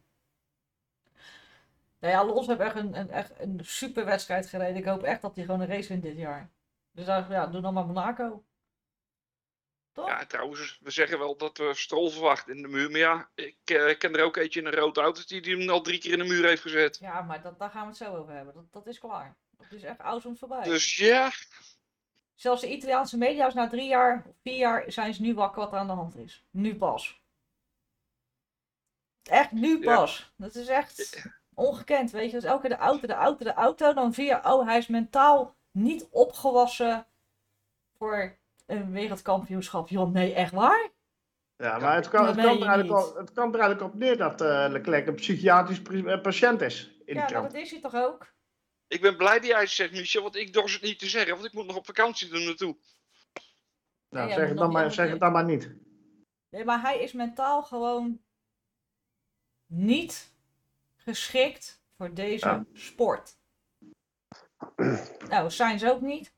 [1.98, 4.76] Nee, Alonso heeft echt een, een, echt een super wedstrijd gereden.
[4.76, 6.50] Ik hoop echt dat hij gewoon een race wint dit jaar.
[6.92, 8.44] Dus ja, doe dan maar Monaco.
[9.92, 10.08] Toch?
[10.08, 12.90] Ja, trouwens, we zeggen wel dat we Stroll verwachten in de muur.
[12.90, 15.68] Maar ja, ik eh, ken er ook eentje in een rood auto die, die hem
[15.68, 16.98] al drie keer in de muur heeft gezet.
[16.98, 18.54] Ja, maar dat, daar gaan we het zo over hebben.
[18.54, 19.36] Dat, dat is klaar.
[19.56, 20.62] Dat is echt awesome voorbij.
[20.62, 21.30] Dus ja,
[22.36, 25.78] Zelfs de Italiaanse media's na drie jaar, vier jaar, zijn ze nu wakker wat er
[25.78, 26.44] aan de hand is.
[26.50, 27.20] Nu pas.
[29.22, 29.94] Echt nu Ja.
[29.94, 30.32] pas.
[30.36, 32.36] Dat is echt ongekend, weet je.
[32.36, 33.92] Dus elke keer de auto, de auto, de auto.
[33.92, 37.06] Dan via, oh, hij is mentaal niet opgewassen
[37.98, 39.88] voor een wereldkampioenschap.
[39.88, 40.88] Joh, nee, echt waar?
[41.56, 44.40] Ja, maar het, kan, het, kan er eigenlijk het kan er eigenlijk op neer dat
[44.40, 45.82] eh, Leclerc een psychiatrisch
[46.22, 47.52] patiënt is in de Ja, krant.
[47.52, 48.34] dat is hij toch ook?
[48.88, 51.32] Ik ben blij die hij zegt, Michel, want ik dorst het niet te zeggen.
[51.34, 52.76] Want ik moet nog op vakantie doen naartoe.
[54.08, 55.70] Nou, Ja, zeg, maar het dan maar, niet zeg het dan maar niet.
[56.48, 58.20] Nee, maar hij is mentaal gewoon
[59.66, 60.32] niet
[60.96, 62.64] geschikt voor deze Ja.
[62.72, 63.38] sport.
[65.28, 66.34] Nou, zijn ze ook niet.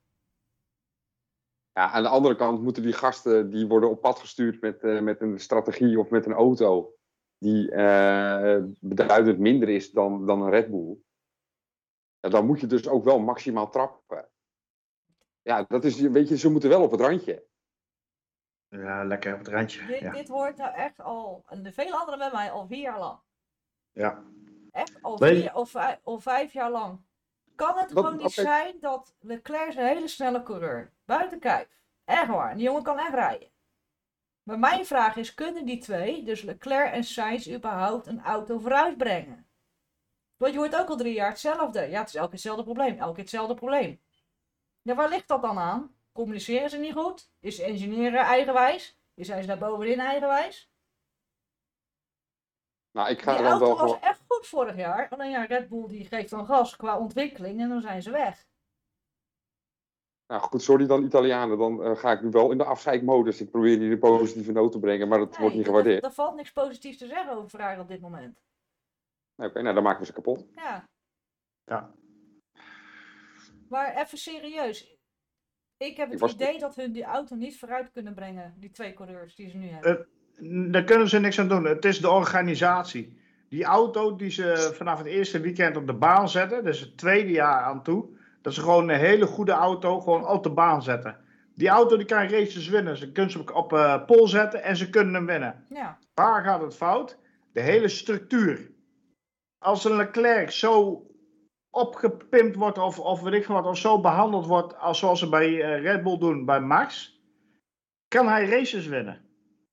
[1.73, 5.01] Ja, aan de andere kant moeten die gasten, die worden op pad gestuurd met, eh,
[5.01, 6.95] met een strategie of met een auto
[7.39, 10.97] die eh, beduidend minder is dan, dan een Red Bull.
[12.20, 14.28] Ja, dan moet je dus ook wel maximaal trappen.
[15.42, 17.46] Ja, dat is, weet je, ze moeten wel op het randje.
[18.68, 19.87] Ja, lekker op het randje.
[19.87, 20.12] Dit, Ja.
[20.12, 23.18] dit hoort nou echt al, en de vele anderen met mij, al vier jaar lang.
[23.92, 24.22] ja.
[24.70, 27.00] Echt al vier of vijf, of vijf jaar lang.
[27.54, 30.92] Kan het Wat- gewoon niet zijn dat Leclerc is een hele snelle coureur.
[31.04, 31.68] Buiten kijf.
[32.04, 32.54] Echt waar.
[32.54, 33.50] Die jongen kan echt rijden.
[34.42, 38.96] Maar mijn vraag is, kunnen die twee, dus Leclerc en Sainz, überhaupt een auto vooruit
[38.96, 39.48] brengen?
[40.38, 41.81] Want je hoort ook al drie jaar hetzelfde.
[41.81, 42.98] Ja, het is elke keer hetzelfde probleem.
[42.98, 44.01] Elke keer hetzelfde probleem.
[44.83, 45.94] Ja, waar ligt dat dan aan?
[46.12, 47.31] Communiceren ze niet goed?
[47.40, 48.98] Is engineer eigenwijs?
[49.14, 50.70] Zijn ze daar bovenin eigenwijs?
[52.90, 55.09] Nou, ik ga Die dan auto wel was echt goed vorig jaar.
[55.09, 58.46] Alleen ja, Red Bull die geeft dan gas qua ontwikkeling en dan zijn ze weg.
[60.27, 61.59] Nou goed, sorry dan Italianen.
[61.59, 63.40] Dan eh, ga ik nu wel in de afzeikmodus.
[63.40, 66.05] Ik probeer hier de positieve noot te brengen, maar dat wordt niet er- gewaardeerd.
[66.05, 68.40] Er valt niks positiefs te zeggen over Ferrari op dit moment.
[69.38, 70.46] Nou, Oké, nou dan maken we ze kapot.
[70.55, 70.85] Ja,
[71.64, 71.94] Ja.
[73.68, 74.96] maar even serieus.
[75.77, 78.70] Ik heb Ik het was- idee dat hun die auto niet vooruit kunnen brengen, die
[78.70, 79.98] twee coureurs die ze nu hebben.
[79.98, 80.07] Eh,
[80.72, 81.64] Daar kunnen ze niks aan doen.
[81.64, 83.20] Het is de organisatie.
[83.48, 87.31] Die auto die ze vanaf het eerste weekend op de baan zetten, dus het tweede
[87.31, 91.24] jaar aan toe, dat ze gewoon een hele goede auto gewoon op de baan zetten.
[91.55, 92.96] Die auto die kan races winnen.
[92.96, 95.64] Ze kunnen ze op, op eh, pol zetten en ze kunnen hem winnen.
[95.68, 97.18] ja, Waar gaat het fout?
[97.53, 98.70] De hele structuur.
[99.59, 101.03] Als een Leclerc zo
[101.71, 105.62] opgepimpt wordt of, of weet ik wat, of zo behandeld wordt als zoals ze bij
[105.62, 107.21] eh, Red Bull doen bij Max,
[108.09, 109.27] kan hij races winnen.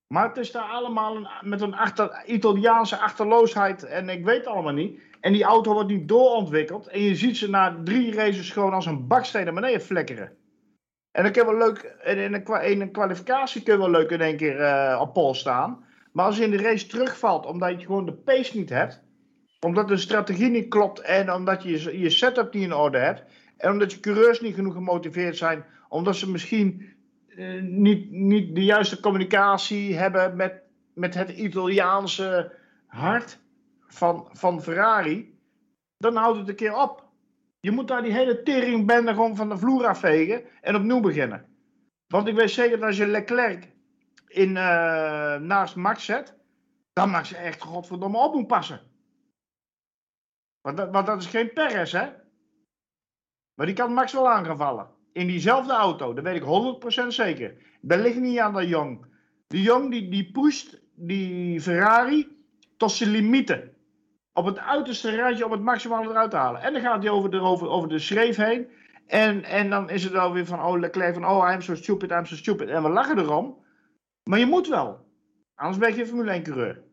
[0.08, 5.02] Maar het is daar allemaal met een achter, Italiaanse achterloosheid en ik weet allemaal niet.
[5.22, 8.86] En die auto wordt niet doorontwikkeld en je ziet ze na drie races gewoon als
[8.86, 10.38] een baksteen naar beneden flikkeren.
[11.12, 14.38] En dan kun wel leuk, in een, in een kwalificatie kun wel leuk in één
[14.38, 15.86] keer eh, op pol staan.
[16.12, 19.05] Maar als je in de race terugvalt omdat je gewoon de pace niet hebt,
[19.60, 23.24] omdat de strategie niet klopt en omdat je je- setup niet in orde hebt,
[23.58, 26.94] en omdat je coureurs niet genoeg gemotiveerd zijn, omdat ze misschien
[27.28, 30.62] eh, niet, niet de juiste communicatie hebben met,
[30.94, 32.54] met het Italiaanse
[32.88, 33.40] hart
[33.88, 35.38] van, van Ferrari,
[35.98, 37.04] dan houdt het een keer op.
[37.60, 41.46] Je moet daar die hele teringbende gewoon van de vloer afvegen en opnieuw beginnen.
[42.08, 43.72] Want ik weet zeker dat als je Leclerc
[44.28, 46.36] in, eh, naast Max zet,
[46.94, 48.82] dan Max echt godverdomme op moet passen.
[50.66, 52.08] Want dat, want dat is geen Perez, hè?
[53.56, 54.88] Maar die kan Max wel aan gaan vallen.
[55.12, 57.56] In diezelfde auto, dat weet ik 100% zeker.
[57.82, 59.06] Dat ligt niet aan de Jong.
[59.48, 62.38] De Jong die, die pusht die Ferrari
[62.78, 63.74] tot zijn limieten.
[64.34, 66.62] Op het uiterste randje om het maximaal eruit te halen.
[66.62, 68.68] En dan gaat hij over de, over, de schreef heen.
[69.08, 72.12] En, en dan is het wel weer van, oh Leclerc, van, oh I'm so stupid,
[72.12, 72.70] I'm so stupid.
[72.70, 73.64] En we lachen erom.
[74.24, 75.06] Maar je moet wel.
[75.56, 76.84] Anders ben je geen Formule 1 coureur.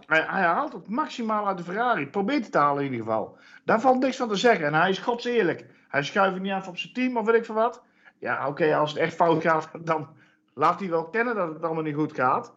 [0.00, 2.06] Hij, hij haalt het maximaal uit de Ferrari.
[2.06, 3.38] Probeert het te halen in ieder geval.
[3.64, 4.66] Daar valt niks van te zeggen.
[4.66, 5.66] En hij is godseerlijk.
[5.88, 7.82] Hij schuift niet af op zijn team of weet ik veel wat.
[8.18, 10.08] Ja, oké, als het echt fout gaat, dan
[10.54, 12.54] laat hij wel kennen dat het allemaal niet goed gaat.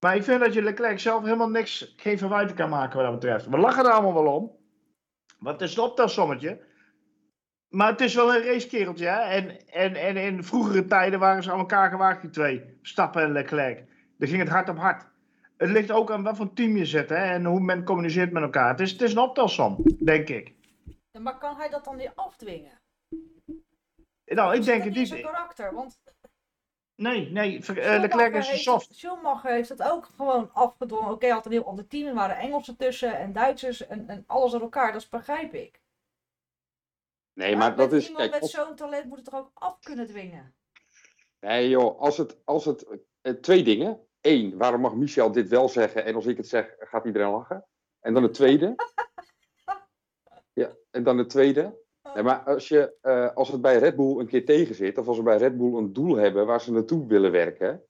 [0.00, 3.20] Maar ik vind dat je Leclerc zelf helemaal niks, geen verwijten kan maken wat dat
[3.20, 3.48] betreft.
[3.48, 4.56] We lachen er allemaal wel om.
[5.38, 6.66] Want het is een optelsommetje.
[7.68, 9.20] Maar het is wel een racekereltje, hè.
[9.20, 12.78] En, en, en in vroegere tijden waren ze aan elkaar gewaagd, die twee.
[12.82, 13.84] Stappen en Leclerc.
[14.18, 15.06] Dan ging het hard op hard.
[15.58, 17.14] Het ligt ook aan wat voor team je zet, hè.
[17.16, 18.68] En hoe men communiceert met elkaar.
[18.70, 20.54] Het is, het is een optelsom, denk ik.
[21.10, 22.80] Ja, maar kan hij dat dan weer afdwingen?
[24.24, 25.08] Nou, ik Zit denk dat het niet niet.
[25.08, 25.98] zijn karakter, want
[26.94, 28.94] Nee, nee, eh, Leclerc is heeft- soft.
[28.94, 31.10] Schumacher heeft het ook gewoon afgedwongen.
[31.10, 34.24] Oké, hij had een heel ander team, er waren Engelsen tussen en Duitsers en, en
[34.26, 35.80] alles door elkaar, dat begrijp ik.
[37.32, 38.08] Nee, maar met dat is.
[38.08, 40.54] iemand Kijk, met zo'n talent moet het toch ook af kunnen dwingen?
[41.40, 42.86] Nee joh, als het, als het,
[43.20, 44.07] eh, twee dingen.
[44.28, 47.64] Eén, waarom mag Michel dit wel zeggen en als ik het zeg, gaat iedereen lachen?
[48.00, 48.74] En dan het tweede.
[50.52, 51.78] Ja, en dan het tweede.
[52.22, 55.16] Maar als, je, eh, als het bij Red Bull een keer tegen zit, of als
[55.16, 57.82] ze bij Red Bull een doel hebben waar ze naartoe willen werken,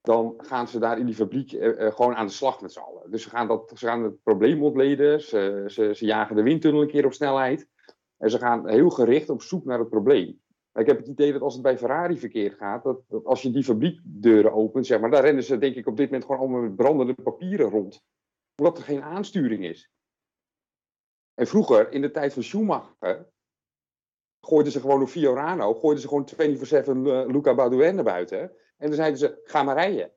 [0.00, 2.78] dan gaan ze daar in die fabriek eh, eh, gewoon aan de slag met z'n
[2.78, 3.10] allen.
[3.10, 6.82] Dus ze gaan, dat, ze gaan het probleem ontleden, ze, ze, ze jagen de windtunnel
[6.82, 7.68] een keer op snelheid.
[8.16, 10.40] En ze gaan heel gericht op zoek naar het probleem.
[10.74, 13.64] Ik heb het idee dat als het bij Ferrari verkeerd gaat, dat, als je die
[13.64, 16.76] fabriekdeuren opent, zeg maar, daar rennen ze denk ik op dit moment gewoon allemaal met
[16.76, 18.04] brandende papieren rond.
[18.56, 19.90] Omdat er geen aansturing is.
[21.34, 23.30] En vroeger, in de tijd van Schumacher,
[24.40, 28.40] gooiden ze gewoon op Fiorano, gooiden ze gewoon 24-7 eh, Luca Baudouin naar buiten.
[28.76, 30.12] En dan zeiden ze, ga maar rijden.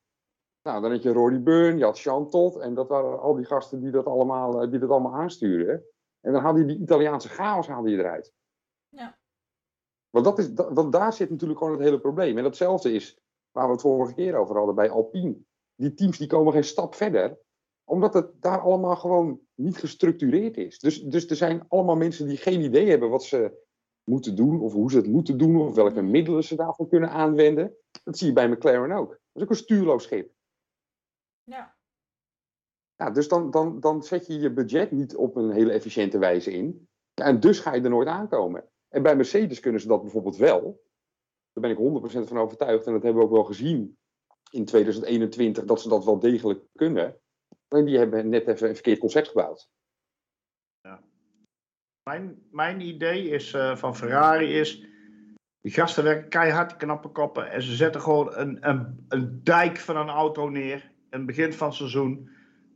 [0.63, 3.45] Nou, dan had je Rory Byrne, je had Jean Todt, en dat waren al die
[3.45, 5.85] gasten die dat allemaal, eh, die dat allemaal aanstuurden.
[6.21, 8.33] En dan haalde je die Italiaanse chaos haalde je eruit.
[8.89, 9.19] Ja.
[10.12, 12.38] Want, dat is, want daar zit natuurlijk gewoon het hele probleem.
[12.38, 13.19] En datzelfde is
[13.52, 15.38] waar we het vorige keer over hadden bij Alpine.
[15.76, 17.39] Die teams die komen geen stap verder,
[17.84, 20.80] omdat het daar allemaal gewoon niet gestructureerd is.
[20.80, 23.63] Dus, dus er zijn allemaal mensen die geen idee hebben wat ze
[24.04, 27.76] moeten doen, of hoe ze het moeten doen, of welke middelen ze daarvoor kunnen aanwenden.
[28.04, 29.10] Dat zie je bij McLaren ook.
[29.10, 30.32] Dat is ook een stuurloos schip.
[31.43, 31.76] Ja.
[32.95, 36.52] Ja, dus dan, dan, dan zet je je budget niet op een hele efficiënte wijze
[36.52, 36.88] in.
[37.13, 38.70] En dus ga je er nooit aankomen.
[38.91, 40.84] En bij Mercedes kunnen ze dat bijvoorbeeld wel.
[41.54, 42.86] Daar ben ik 100% van overtuigd.
[42.86, 43.97] En dat hebben we ook wel gezien
[44.51, 47.19] in 2021, dat ze dat wel degelijk kunnen.
[47.67, 49.69] Alleen die hebben net even een verkeerd concept gebouwd.
[52.04, 54.86] Mijn, mijn idee is, eh, van Ferrari is.
[55.62, 57.51] Die gasten werken keihard, knappe koppen.
[57.51, 60.91] En ze zetten gewoon een, een, een dijk van een auto neer.
[61.10, 62.30] In het begin van het seizoen.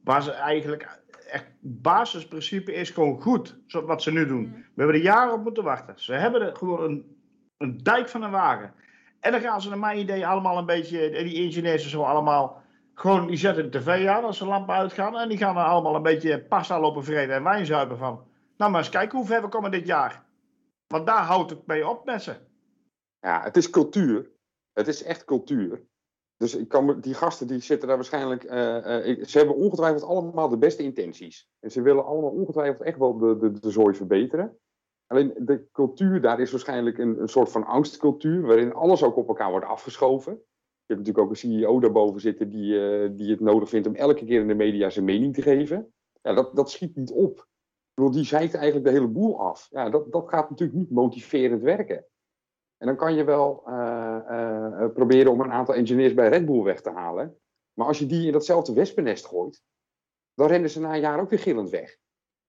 [0.03, 1.03] Waar ze eigenlijk.
[1.25, 3.57] Echt, basisprincipe is gewoon goed.
[3.67, 4.45] Wat ze nu doen.
[4.45, 4.51] Mm.
[4.51, 5.99] We hebben er jaren op moeten wachten.
[5.99, 7.17] Ze hebben er gewoon een,
[7.57, 8.73] een dijk van een wagen.
[9.19, 11.09] En dan gaan ze naar mijn idee allemaal een beetje.
[11.09, 12.63] Die ingenieurs en zo allemaal.
[12.93, 15.17] Gewoon, die zetten de tv aan als de lampen uitgaan.
[15.17, 18.23] En die gaan dan allemaal een beetje pasta lopen vreten en wijn zuipen van.
[18.57, 20.23] Nou, maar eens kijken hoe ver we komen dit jaar.
[20.87, 22.35] Want daar houdt het mee op met ze.
[23.19, 24.29] Ja, het is cultuur.
[24.73, 25.81] Het is echt cultuur.
[26.37, 28.43] Dus ik kan, die gasten die zitten daar waarschijnlijk.
[28.43, 31.49] eh, eh, ze hebben ongetwijfeld allemaal de beste intenties.
[31.59, 34.57] En ze willen allemaal ongetwijfeld echt wel de, de, de zooi verbeteren.
[35.07, 38.41] Alleen de cultuur daar is waarschijnlijk een, een soort van angstcultuur.
[38.41, 40.33] waarin alles ook op elkaar wordt afgeschoven.
[40.33, 43.95] Je hebt natuurlijk ook een CEO daarboven zitten die, eh, die het nodig vindt om
[43.95, 45.93] elke keer in de media zijn mening te geven.
[46.21, 47.47] Ja, dat, dat schiet niet op.
[47.93, 49.67] Ik die zeikt eigenlijk de hele boel af.
[49.71, 52.05] Ja, dat, dat gaat natuurlijk niet motiverend werken.
[52.77, 53.63] En dan kan je wel
[54.85, 57.37] eh, proberen om een aantal engineers bij Red Bull weg te halen.
[57.73, 59.61] Maar als je die in datzelfde wespennest gooit,
[60.33, 61.97] dan rennen ze na een jaar ook weer gillend weg.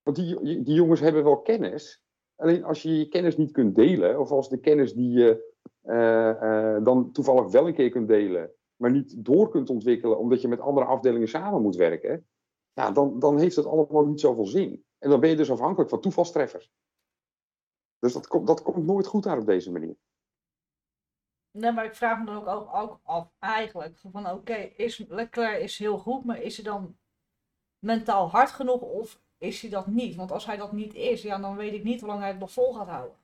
[0.03, 2.05] Want die, die jongens hebben wel kennis.
[2.37, 6.31] Alleen als je je kennis niet kunt delen, of als de kennis die je eh,
[6.31, 10.49] eh, dan toevallig wel een keer kunt delen, maar niet door kunt ontwikkelen omdat je
[10.49, 12.27] met andere afdelingen samen moet werken,
[12.73, 14.85] ja, dan, dan heeft het allemaal niet zoveel zin.
[14.99, 16.71] En dan ben je dus afhankelijk van toevalstreffers.
[17.99, 19.97] Dus dat, komt dat komt nooit goed uit op deze manier.
[21.57, 25.61] Nee, maar ik vraag me dan ook, ook, ook af, eigenlijk, van oké, is Leclerc
[25.61, 26.99] is heel goed, maar is hij dan
[27.79, 30.15] mentaal hard genoeg of is hij dat niet?
[30.15, 32.39] Want als hij dat niet is, ja, dan weet ik niet hoe lang hij het
[32.39, 33.17] nog vol gaat houden.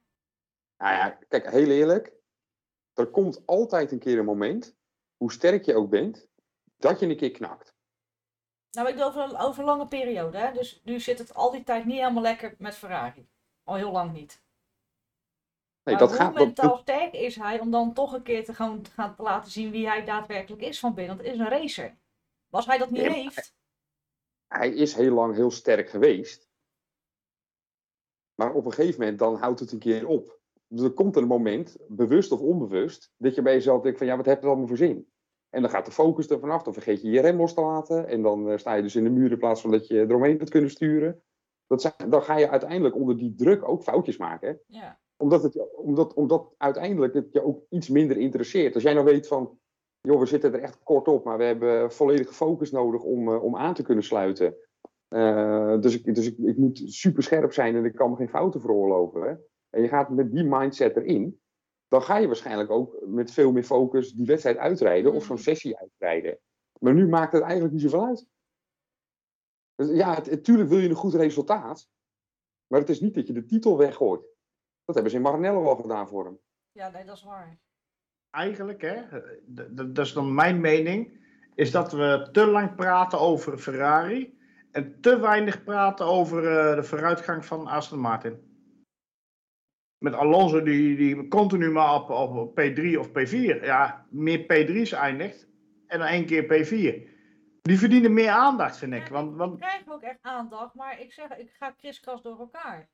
[0.77, 2.13] Nou ja, kijk, heel eerlijk.
[2.93, 4.77] Er komt altijd een keer een moment,
[5.17, 6.29] hoe sterk je ook bent,
[6.77, 7.75] dat je een keer knakt.
[8.71, 10.53] Nou, ik bedoel over, over een lange periode, hè?
[10.53, 13.29] dus nu zit het al die tijd niet helemaal lekker met Ferrari.
[13.65, 14.43] Al heel lang niet.
[15.85, 16.35] Nee, maar dat hoe gaat.
[16.37, 19.51] dat- mentaal sterk is hij om dan toch een keer te gaan, te gaan laten
[19.51, 21.17] zien wie hij daadwerkelijk is van binnen?
[21.17, 21.97] Want het is een racer.
[22.51, 23.55] Als hij dat niet Nee, heeft,
[24.47, 26.51] hij is heel lang heel sterk geweest.
[28.35, 30.41] Maar op een gegeven moment dan houdt het een keer op.
[30.67, 34.17] Dus er komt een moment, bewust of onbewust, dat je bij jezelf denkt van ja,
[34.17, 35.11] wat heb het allemaal voor zin?
[35.51, 38.07] En dan gaat de focus er vanaf, dan vergeet je je rem los te laten.
[38.07, 40.37] En dan eh, sta je dus in de muur in plaats van dat je eromheen
[40.37, 41.23] kunt kunnen sturen.
[41.67, 44.61] Dat zijn, dan ga je uiteindelijk onder die druk ook foutjes maken.
[44.67, 45.01] ja.
[45.23, 48.75] Omdat, het, omdat, omdat uiteindelijk het je ook iets minder interesseert.
[48.75, 49.59] Als jij nou weet van,
[50.01, 53.43] joh, we zitten er echt kort op, maar we hebben volledige focus nodig om, eh,
[53.43, 54.57] om aan te kunnen sluiten.
[55.09, 58.29] Eh, dus ik, dus ik, ik moet super scherp zijn en ik kan me geen
[58.29, 59.23] fouten veroorloven.
[59.23, 59.35] Hè?
[59.71, 61.41] En je gaat met die mindset erin,
[61.89, 65.45] dan ga je waarschijnlijk ook met veel meer focus die wedstrijd uitrijden of zo'n Mhm.
[65.45, 66.39] sessie uitrijden.
[66.81, 68.27] Maar nu maakt het eigenlijk niet zoveel uit.
[69.75, 71.89] Dus ja, natuurlijk wil je een goed resultaat,
[72.67, 74.32] maar het is niet dat je de titel weggooit.
[74.85, 76.39] Dat hebben ze in Maranello al gedaan voor hem.
[76.73, 77.59] ja, nee, dat is waar.
[78.31, 79.03] Eigenlijk, hè,
[79.71, 81.21] dat is dan mijn mening,
[81.55, 84.39] is dat we te lang praten over Ferrari
[84.71, 88.51] en te weinig praten over eh, de vooruitgang van Aston Martin.
[89.99, 95.49] Met Alonso die, die continu maar op, op P3 of P4, ja, meer P3's eindigt
[95.87, 97.11] en dan één keer P4.
[97.63, 99.09] Die verdienen meer aandacht, vind ik.
[99.09, 102.39] Ja, Want, die want krijgen ook echt aandacht, maar ik zeg, ik ga kriskras door
[102.39, 102.89] elkaar.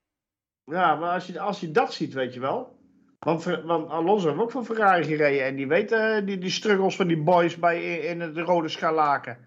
[0.71, 2.77] Ja, maar als je, als je dat ziet, weet je wel.
[3.19, 5.45] Want, want Alonso heeft ook van Ferrari gereden.
[5.47, 8.69] En die weet eh, die, die struggles van die boys bij, in, in het rode
[8.69, 9.39] scharlaken.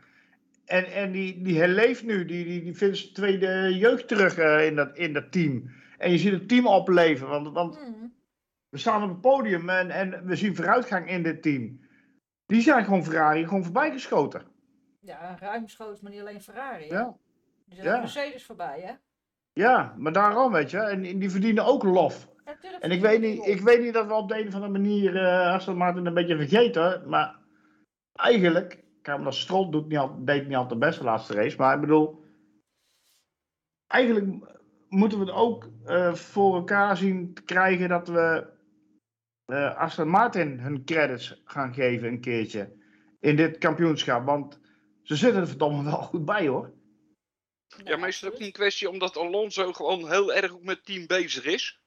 [0.66, 2.26] En, en die, die herleeft nu.
[2.26, 5.72] Die, die, die vindt zijn tweede jeugd terug eh, in, dat, in dat team.
[5.98, 7.28] En je ziet het team opleven.
[7.28, 8.14] Want, want Hmm.
[8.70, 11.80] we staan op het podium en, en we zien vooruitgang in dit team.
[12.46, 14.42] Die zijn gewoon Ferrari gewoon voorbij geschoten.
[15.00, 16.88] Ja, ruimschoots, maar niet alleen Ferrari.
[16.88, 16.96] hè?
[16.96, 17.16] Ja.
[17.66, 18.00] Die zijn Ja.
[18.00, 18.92] Mercedes voorbij, hè?
[19.54, 20.78] Ja, maar daarom, weet je.
[20.78, 22.30] En, en die verdienen ook lof.
[22.46, 24.72] Ja, En ik weet, niet, ik weet niet dat we op de een of andere
[24.72, 27.10] manier uh, Aston Martin een beetje vergeten.
[27.10, 27.40] Maar
[28.14, 31.58] eigenlijk, kijk, omdat Stroll doet niet al, deed niet altijd de beste laatste race.
[31.58, 32.24] Maar ik bedoel,
[33.88, 34.28] eigenlijk
[34.90, 38.50] moeten we het ook uh, voor elkaar zien te krijgen dat we
[39.46, 42.74] eh, Aston Martin hun credits gaan geven een keertje
[43.20, 44.26] in dit kampioenschap.
[44.26, 44.60] Want
[45.02, 46.74] ze zitten er verdomme wel goed bij hoor.
[47.84, 50.86] Ja, maar is het ook niet een kwestie omdat Alonso gewoon heel erg ook met
[50.86, 51.80] team bezig is?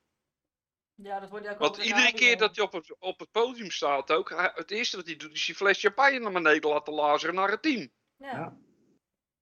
[0.94, 4.10] Ja, dat wordt ook Want iedere keer dat hij op het, op het podium staat
[4.12, 7.34] ook, hij- het eerste wat hij doet is die fles champagne naar beneden laten lazeren
[7.34, 7.90] naar het team.
[8.16, 8.30] Ja.
[8.32, 8.56] Ja.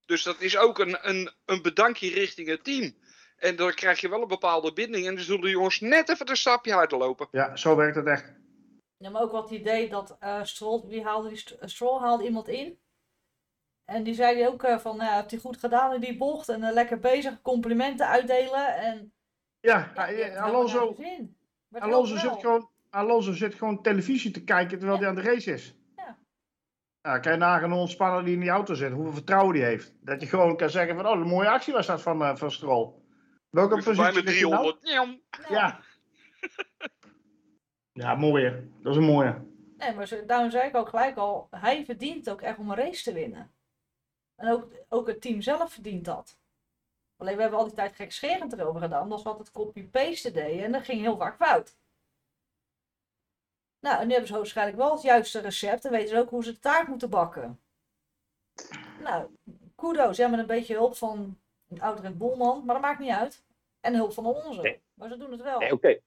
[0.04, 3.00] Dus dat is ook een, een, een bedankje richting het team.
[3.36, 6.28] En dan krijg je wel een bepaalde binding en dan zullen de jongens net even
[6.28, 7.28] een stapje harder lopen.
[7.30, 8.32] Ja, zo werkt het echt.
[8.96, 12.24] Ja, maar ook wat het idee dat eh Stroll, wie haalde die, St- Stroll haalde
[12.24, 12.78] iemand in.
[13.84, 16.62] En die zei ook eh, van, ja, heeft hij goed gedaan in die bocht en
[16.62, 18.76] eh, lekker bezig, complimenten uitdelen.
[18.76, 19.12] En
[19.60, 20.94] Ja, ja, eh, Alonso,
[22.16, 25.06] zit gewoon, Alonso zit gewoon televisie te kijken terwijl Ja.
[25.06, 25.76] hij aan de race is.
[25.96, 26.18] Ja.
[27.02, 29.94] Nou, kan je nagaan hoe ontspannen die in die auto zit, hoeveel vertrouwen die heeft.
[30.00, 32.50] Dat je gewoon kan zeggen van, oh, een mooie actie was dat van, eh, van
[32.50, 32.92] Stroll.
[33.50, 34.22] Welke positie nou?
[34.24, 34.82] 300.
[34.82, 35.20] Njam.
[35.40, 35.80] Nou, Ja.
[37.92, 38.68] Ja, mooie.
[38.82, 39.50] Dat is een mooie.
[39.76, 43.02] Nee, maar daarom zei ik ook gelijk al, hij verdient ook echt om een race
[43.02, 43.50] te winnen.
[44.36, 46.38] En ook, ook het team zelf verdient dat.
[47.16, 50.72] Alleen we hebben al die tijd gekscherend erover gedaan, omdat we altijd copy-paste deden en
[50.72, 51.76] dat ging heel vaak fout.
[53.80, 56.44] Nou, en nu hebben ze waarschijnlijk wel het juiste recept en weten ze ook hoe
[56.44, 57.60] ze de taart moeten bakken.
[59.02, 59.36] Nou,
[59.74, 63.42] kudos, ja, met een beetje hulp van een oudere boelman, maar dat maakt niet uit.
[63.80, 64.60] En hulp van onze.
[64.60, 64.80] Nee.
[64.94, 65.58] Maar ze doen het wel.
[65.58, 66.00] Nee, oké.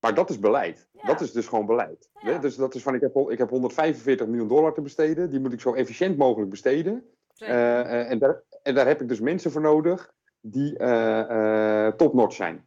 [0.00, 0.88] Maar dat is beleid.
[0.92, 1.06] Ja.
[1.06, 2.10] Dat is dus gewoon beleid.
[2.20, 2.38] Ja.
[2.38, 5.30] Dus dat is van, ik heb, ik heb 145 miljoen dollar te besteden.
[5.30, 7.10] Die moet ik zo efficiënt mogelijk besteden.
[7.38, 12.34] Eh, eh, en, daar, en daar heb ik dus mensen voor nodig die eh, top-notch
[12.34, 12.64] zijn.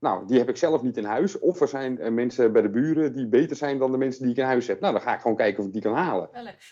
[0.00, 1.38] Nou, die heb ik zelf niet in huis.
[1.38, 4.36] Of er zijn mensen bij de buren die beter zijn dan de mensen die ik
[4.36, 4.80] in huis heb.
[4.80, 6.28] Nou, dan ga ik gewoon kijken of ik die kan halen.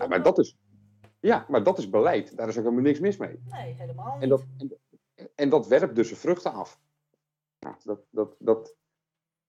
[0.09, 0.59] Maar dat is,
[1.21, 2.37] ja, maar dat is beleid.
[2.37, 3.41] Daar is ook helemaal niks mis mee.
[3.45, 4.23] Nee, helemaal niet.
[4.23, 6.81] En dat, en, en dat werpt dus zijn vruchten af.
[7.59, 8.77] Nou, dat, dat, dat...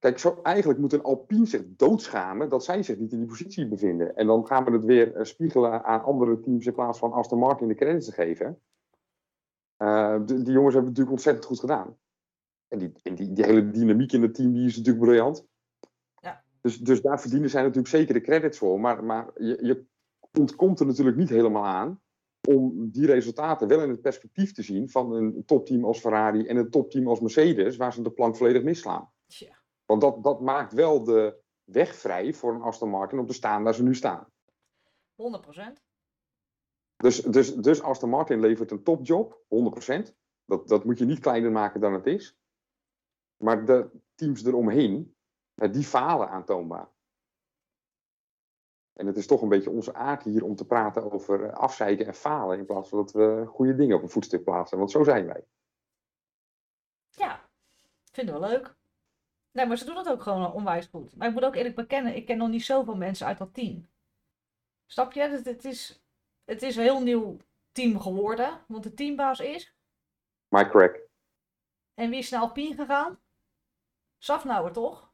[0.00, 3.68] Kijk, zo, eigenlijk moet een Alpine zich doodschamen dat zij zich niet in die positie
[3.68, 4.16] bevinden.
[4.16, 7.38] En dan gaan we het weer eh, spiegelen aan andere teams in plaats van Aston
[7.38, 8.60] Martin de credits te geven.
[9.76, 11.96] Eh, de- die jongens hebben het natuurlijk ontzettend goed gedaan.
[12.68, 15.46] En die, en die, die hele dynamiek in het team die is natuurlijk briljant.
[16.20, 16.44] Ja.
[16.60, 18.80] Dus, dus daar verdienen zij natuurlijk zeker de credits voor.
[18.80, 19.84] Maar, maar je, je
[20.38, 22.00] ontkomt er natuurlijk niet helemaal aan
[22.48, 26.56] om die resultaten wel in het perspectief te zien van een topteam als Ferrari en
[26.56, 29.10] een topteam als Mercedes, waar ze de plank volledig misslaan.
[29.26, 29.59] Tja.
[29.90, 33.62] Want dat, dat maakt wel de weg vrij voor een Aston Martin om te staan
[33.62, 34.32] waar ze nu staan.
[35.12, 35.16] 100%.
[36.96, 40.14] Dus, dus, dus Aston Martin levert een topjob, 100%.
[40.44, 42.36] Dat, dat moet je niet kleiner maken dan het is.
[43.36, 45.16] Maar de teams eromheen,
[45.54, 46.92] eh, die falen aantoonbaar.
[48.92, 52.06] En het is toch een beetje onze aard hier om te praten over eh, afzeiken
[52.06, 52.58] en falen.
[52.58, 54.78] In plaats van dat we goede dingen op een voetstuk plaatsen.
[54.78, 55.44] Want zo zijn wij.
[57.10, 57.50] Ja,
[58.12, 58.78] vinden we leuk.
[59.52, 61.16] Nee, maar ze doen het ook gewoon onwijs goed.
[61.16, 63.88] Maar ik moet ook eerlijk bekennen, ik ken nog niet zoveel mensen uit dat team.
[64.86, 65.20] Snap je?
[65.20, 66.02] Het, het, is,
[66.44, 67.36] het is een heel nieuw
[67.72, 68.64] team geworden.
[68.68, 69.74] Want de teambaas is.
[70.48, 71.00] Mike Crack,
[71.94, 73.20] En wie is naar Alpine gegaan?
[74.18, 75.12] Safnauer, toch?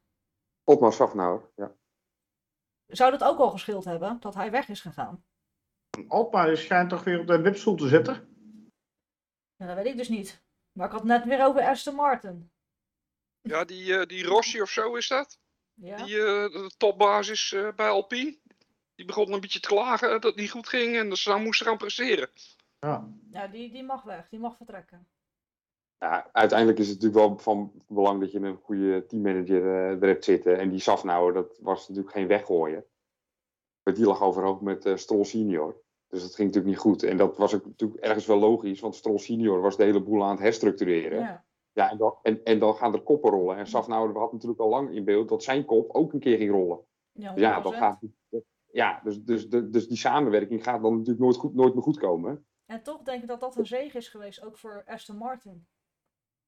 [0.64, 1.51] Otmar Safnauer.
[1.57, 1.75] Ja.
[2.87, 5.25] Zou dat ook al geschild hebben, dat hij weg is gegaan?
[6.09, 8.35] Alpine schijnt toch weer op de wipstoel te zitten.
[9.57, 10.44] Ja, dat weet ik dus niet.
[10.72, 12.51] Maar ik had het net weer over Aston Martin.
[13.47, 15.39] Ja, die, eh, die Rossi of zo is dat.
[15.75, 15.97] Ja?
[15.97, 18.39] Die eh, de topbasis eh, bij Alpine.
[18.95, 21.43] Die begon een beetje te klagen dat het niet goed ging en dat ze dan
[21.43, 22.29] moesten gaan presteren.
[22.81, 23.09] Ja.
[23.31, 24.29] Ja, die, die mag weg.
[24.29, 25.07] Die mag vertrekken.
[25.99, 30.07] Ja, uiteindelijk is het natuurlijk wel van belang dat je een goede teammanager eh, er
[30.07, 30.59] hebt zitten.
[30.59, 32.85] En die Safnauer, dat was natuurlijk geen weggooien.
[33.83, 35.83] Maar die lag overhoop met eh Stroll senior.
[36.09, 37.03] Dus dat ging natuurlijk niet goed.
[37.03, 40.25] En dat was ook natuurlijk ergens wel logisch, want Stroll senior was de hele boel
[40.25, 41.21] aan het herstructureren.
[41.21, 41.45] Ja,
[41.77, 41.91] Ja.
[41.91, 43.57] en, dan, en, en dan gaan er koppen rollen.
[43.57, 46.51] En Safnauer had natuurlijk al lang in beeld dat zijn kop ook een keer ging
[46.51, 46.81] rollen.
[47.12, 47.62] Ja, Ja, 100%.
[47.62, 48.01] dat gaat,
[48.71, 51.99] ja dus, dus, dus, dus die samenwerking gaat dan natuurlijk nooit, goed, nooit meer goed
[51.99, 52.47] komen.
[52.67, 55.67] En toch denk ik dat dat een zege is geweest, ook voor Aston Martin.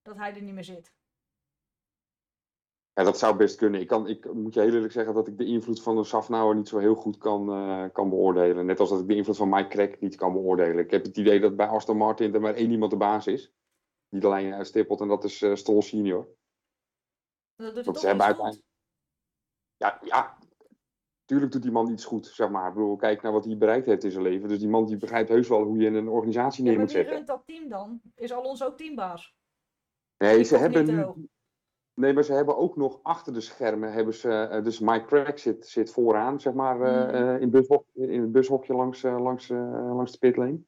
[0.02, 0.96] Dat hij er niet meer zit.
[2.92, 3.80] Ja, dat zou best kunnen.
[3.80, 6.54] Ik, kan, ik moet je heel eerlijk zeggen dat ik de invloed van een Safnauer
[6.54, 8.66] niet zo heel goed kan, eh, kan beoordelen.
[8.66, 10.84] Net als dat ik de invloed van Mike Crack niet kan beoordelen.
[10.84, 13.52] Ik heb het idee dat bij Aston Martin er maar één iemand de baas is.
[14.08, 16.28] Die de lijn uitstippelt en dat is eh Stroll senior.
[17.56, 18.66] Dat doet hij Want ze hebben uiteindelijk...
[19.76, 20.38] Ja, ja,
[21.24, 22.68] tuurlijk doet die man iets goed, zeg maar.
[22.68, 24.48] Ik bedoel, kijk naar wat hij bereikt heeft in zijn leven.
[24.48, 26.94] Dus die man die begrijpt heus wel hoe je een organisatie Ja, neer maar moet
[26.94, 28.00] wie runt dat team dan?
[28.14, 29.36] Is Alonso ook teambaas?
[30.16, 31.28] Nee, ze hebben nu.
[31.94, 33.92] Nee, maar ze hebben ook nog achter de schermen.
[33.92, 37.84] Hebben ze, eh, dus Mike Crack zit, zit vooraan, zeg maar, eh, eh, in, bushok,
[37.92, 40.60] in het bushokje langs, eh, langs, eh, langs de pitlane.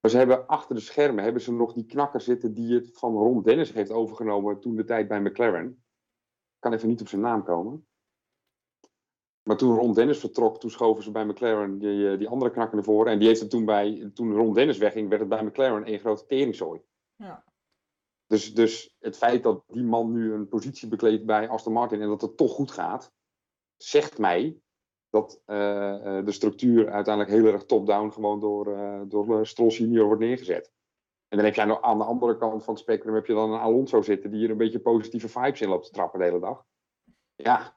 [0.00, 3.12] Maar ze hebben achter de schermen hebben ze nog die knakker zitten die het van
[3.12, 5.66] Ron Dennis heeft overgenomen toen de tijd bij McLaren.
[5.66, 7.86] Ik kan even niet op zijn naam komen.
[9.42, 12.76] Maar toen Ron Dennis vertrok, toen schoven ze bij McLaren die, eh, die andere knakken
[12.76, 13.12] naar voren.
[13.12, 15.98] En die heeft het toen bij, toen Ron Dennis wegging, werd het bij McLaren één
[15.98, 16.80] grote teringzooi.
[17.16, 17.44] Ja.
[18.26, 22.08] Dus, dus het feit dat die man nu een positie bekleedt bij Aston Martin en
[22.08, 23.12] dat het toch goed gaat,
[23.76, 24.60] zegt mij
[25.10, 30.06] dat eh, eh, de structuur uiteindelijk heel erg top-down gewoon door, eh door Stroll senior
[30.06, 30.72] wordt neergezet.
[31.28, 33.60] En dan heb nog aan de andere kant van het spectrum heb je dan een
[33.60, 36.64] Alonso zitten die er een beetje positieve vibes in loopt te trappen de hele dag.
[37.34, 37.76] Ja.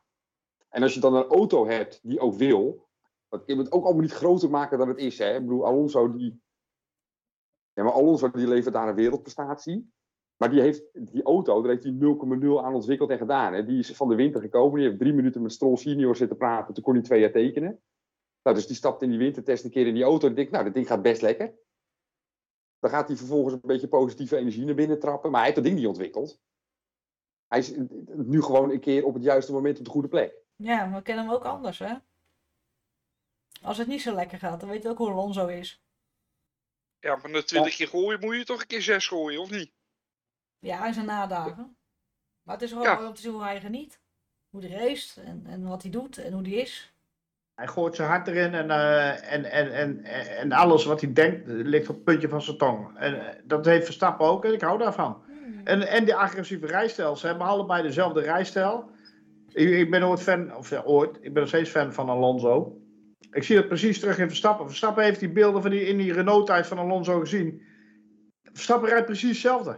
[0.70, 2.88] En als je dan een auto hebt die ook wil,
[3.30, 5.18] dat je het ook allemaal niet groter maken dan het is.
[5.18, 5.36] Hè?
[5.36, 6.42] Ik bedoel, Alonso die.
[7.74, 9.92] Ja, maar Alonso die levert daar een wereldprestatie.
[10.42, 13.54] Maar die, heeft, die auto, daar heeft hij 0,0 aan ontwikkeld en gedaan.
[13.54, 13.66] Hè?
[13.66, 14.80] Die is van de winter gekomen.
[14.80, 16.74] Die heeft drie minuten met Stroll senior zitten praten.
[16.74, 17.82] Toen kon hij twee jaar tekenen.
[18.44, 20.28] Nou, dus die stapt in die wintertest een keer in die auto.
[20.28, 21.54] En denkt, nou, dat ding gaat best lekker.
[22.80, 25.32] Dan gaat hij vervolgens een beetje positieve energie naar binnen trappen.
[25.32, 26.40] Maar hij heeft dat ding niet ontwikkeld.
[27.48, 27.74] Hij is
[28.06, 30.36] nu gewoon een keer op het juiste moment op de goede plek.
[30.56, 31.94] Ja, maar we kennen hem ook anders, hè?
[33.62, 35.84] Als het niet zo lekker gaat, dan weet je ook hoe Alonso is.
[37.00, 39.80] Ja, maar na 20 keer gooien moet je toch een keer 6 gooien, of niet?
[40.62, 41.76] Ja, zijn nadagen.
[42.44, 42.96] Maar het is gewoon Ja.
[42.96, 44.00] mooi om te zien hoe hij geniet.
[44.50, 46.94] Hoe hij race en, en wat hij doet en hoe hij is.
[47.56, 50.04] Hij gooit zijn hart erin en, eh, en, en, en,
[50.38, 52.98] en alles wat hij denkt ligt op het puntje van zijn tong.
[52.98, 55.24] En eh, dat heeft Verstappen ook en ik hou daarvan.
[55.64, 57.16] En, en die agressieve rijstijl.
[57.16, 58.90] Ze hebben allebei dezelfde rijstijl.
[59.48, 62.82] Ik, ik ben ooit fan, of ja, ooit, ik ben nog steeds fan van Alonso.
[63.32, 64.68] Ik zie dat precies terug in Verstappen.
[64.68, 67.62] Verstappen heeft die beelden van die, in die Renault-tijd van Alonso gezien.
[68.44, 69.78] Verstappen rijdt precies hetzelfde.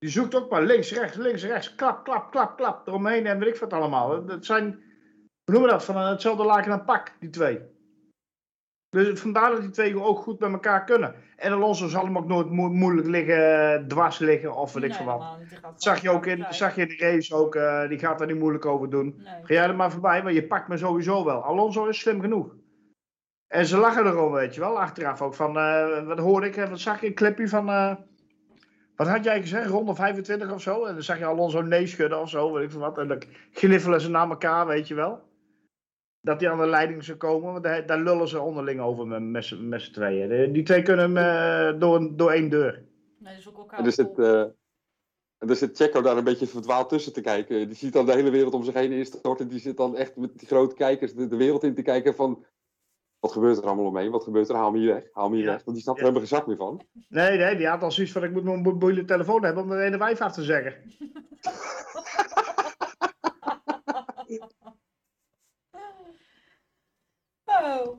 [0.00, 1.74] Die zoekt ook maar links, rechts, links, rechts.
[1.74, 2.86] Klap, klap, klap, klap.
[2.88, 4.24] Eromheen en weet ik wat allemaal.
[4.26, 5.84] Dat zijn, hoe noemen we dat?
[5.84, 7.60] Van hetzelfde laken aan pak, die twee.
[8.88, 11.14] Dus vandaar dat die twee ook goed bij elkaar kunnen.
[11.36, 15.04] En Alonso zal hem ook nooit mo- moeilijk liggen, dwars liggen of weet ik veel
[15.04, 15.20] wat.
[15.82, 17.54] zag je ook in, zag je in de race ook.
[17.54, 19.14] eh, die gaat daar niet moeilijk over doen.
[19.16, 19.26] Nee.
[19.26, 21.42] Ga jij er maar voorbij, want je pakt me sowieso wel.
[21.44, 22.54] Alonso is slim genoeg.
[23.46, 25.34] En ze lachen erom, weet je wel, achteraf ook.
[25.34, 27.68] Van, eh, wat hoorde ik, eh, wat zag je, een clipje van...
[27.68, 27.94] eh,
[29.00, 30.84] wat had jij gezegd, ronde 25 of zo?
[30.84, 32.98] En dan zag je Alonso nee schudden of zo, weet ik veel wat.
[32.98, 33.22] En dan
[33.52, 35.20] gniffelen ze naar elkaar, weet je wel.
[36.20, 39.22] Dat hij aan de leiding zou komen, want daar, daar lullen ze onderling over met,
[39.22, 40.28] met, z'n- tweeën.
[40.28, 41.16] Die- Die twee kunnen hem
[41.74, 42.84] eh, door, een- door één deur.
[43.18, 44.18] Nee, dus ook elkaar En er zit,
[45.38, 47.66] en er zit Checo daar een beetje verdwaald tussen te kijken.
[47.66, 49.48] Die ziet dan de hele wereld om zich heen instorten.
[49.48, 52.44] Die zit dan echt met die grote kijkers de, de wereld in te kijken van...
[53.20, 54.10] Wat gebeurt er allemaal omheen?
[54.10, 54.54] Wat gebeurt er?
[54.56, 55.04] Haal me hier weg.
[55.12, 55.50] Haal me hier Ja.
[55.52, 55.64] weg.
[55.64, 56.10] Want die snapt er Ja.
[56.10, 56.86] helemaal geen zak meer van.
[57.08, 59.82] Nee, nee, die had al zoiets van, ik moet mijn mobiele telefoon hebben om de
[59.82, 60.74] ene wijf af te zeggen.
[67.44, 67.98] Oh.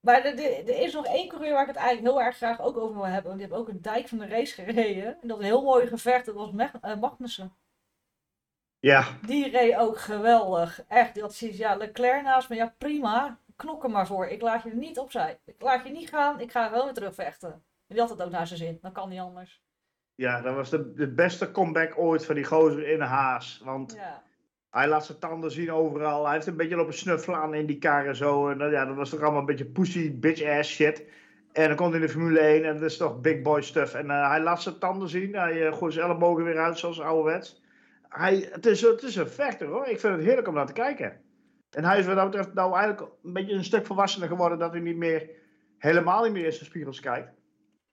[0.00, 2.94] Maar er, is nog één coureur waar ik het eigenlijk heel erg graag ook over
[2.94, 3.24] wil hebben.
[3.24, 5.20] Want die heeft ook een dijk van de race gereden.
[5.22, 6.26] En dat een heel mooi gevecht.
[6.26, 6.50] Dat was
[6.80, 7.56] eh, Magnussen.
[8.78, 10.84] Ja, Die reed ook geweldig.
[10.88, 12.54] Echt, die had zoiets, ja, Leclerc naast me.
[12.54, 13.38] Ja, prima.
[13.56, 14.26] Knok er maar voor.
[14.26, 15.38] Ik laat je er niet opzij.
[15.44, 16.40] Ik laat je niet gaan.
[16.40, 17.50] Ik ga wel weer terugvechten.
[17.52, 17.62] En
[17.98, 18.78] die had het ook naar zijn zin.
[18.82, 19.62] Dan kan niet anders.
[20.14, 23.60] Ja, dat was de, de beste comeback ooit van die gozer in Haas.
[23.64, 24.22] Want Ja.
[24.70, 26.24] hij laat zijn tanden zien overal.
[26.24, 28.48] Hij heeft een beetje lopen snuffelen aan in die kar en zo.
[28.48, 31.04] En dat- ja, dat was toch allemaal een beetje pussy, bitch ass shit.
[31.52, 33.94] En dan komt hij in de Formule 1 en dat is toch big boy stuff.
[33.94, 35.34] En eh, hij laat zijn tanden zien.
[35.34, 37.62] Hij eh, gooit zijn ellebogen weer uit zoals ouderwets.
[38.08, 39.86] Hij, het, is, het is een vechter hoor.
[39.86, 41.20] Ik vind het heerlijk om naar te kijken.
[41.74, 44.58] En hij is wat dat betreft nou eigenlijk een beetje een stuk volwassener geworden.
[44.58, 45.30] Dat hij niet meer,
[45.78, 47.32] helemaal niet meer in zijn spiegels kijkt.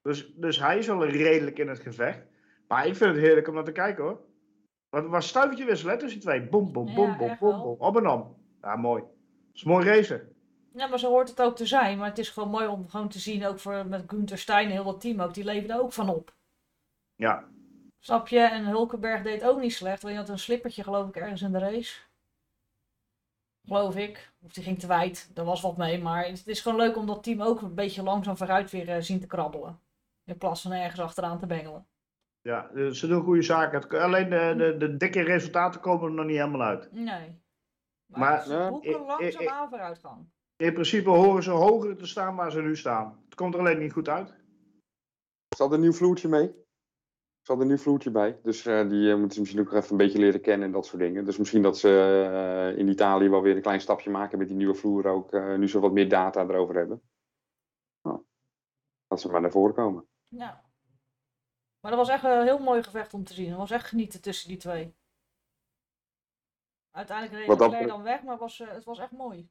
[0.01, 2.19] Dus, dus hij is wel redelijk in het gevecht.
[2.67, 4.19] Maar ik vind het heerlijk om naar te kijken hoor.
[4.89, 6.49] Wat was stuivertje wisselen tussen die twee.
[6.49, 7.75] Boom, boom, boom, boom, boom, boom.
[7.80, 8.36] Op en om.
[8.61, 9.01] Ja, mooi.
[9.01, 9.11] Dat
[9.53, 10.36] is mooi racen.
[10.73, 11.97] ja, maar zo hoort het ook te zijn.
[11.97, 13.45] Maar het is gewoon mooi om gewoon te zien.
[13.45, 15.34] Ook voor, met Gunther Stein en heel dat team ook.
[15.34, 16.36] Die leven er ook van op.
[17.15, 17.47] Ja.
[17.99, 18.39] Snap je?
[18.39, 20.01] En Hulkenberg deed ook niet slecht.
[20.01, 21.99] Want hij had een slippertje geloof ik ergens in de race.
[23.70, 24.32] Geloof ik.
[24.45, 25.30] Of die ging te wijd.
[25.34, 26.01] Daar was wat mee.
[26.01, 29.01] Maar het is gewoon leuk om dat team ook een beetje langzaam vooruit weer eh,
[29.01, 29.80] zien te krabbelen.
[30.26, 31.88] In plaats van ergens achteraan te bengelen.
[32.41, 33.80] Ja, dus ze doen goede zaken.
[33.80, 36.91] Het- Alleen de, de, de dikke resultaten komen er nog niet helemaal uit.
[36.91, 37.41] Nee.
[38.05, 40.30] Maar, Maar, ze eh, boeken langzaam aan vooruitgang.
[40.55, 43.22] In principe horen ze hoger te staan waar ze nu staan.
[43.26, 44.28] Het komt er alleen niet goed uit.
[45.55, 46.51] Ze hadden een nieuw vloertje mee.
[47.49, 48.39] Ze hadden een nieuw vloertje bij.
[48.43, 50.85] Dus eh, die eh, moeten ze misschien ook even een beetje leren kennen en dat
[50.85, 51.25] soort dingen.
[51.25, 51.89] Dus misschien dat ze
[52.71, 55.31] eh, in Italië wel weer een klein stapje maken met die nieuwe vloer ook.
[55.31, 57.01] nu ze wat meer data erover hebben.
[58.01, 58.23] Nou,
[59.07, 60.07] dat ze maar naar voren komen.
[60.27, 60.63] Ja.
[61.79, 63.49] Maar dat was echt een heel mooi gevecht om te zien.
[63.49, 64.95] Dat was echt genieten tussen die twee.
[66.91, 69.49] Uiteindelijk reed Leclerc dan weg, maar was, het was echt mooi.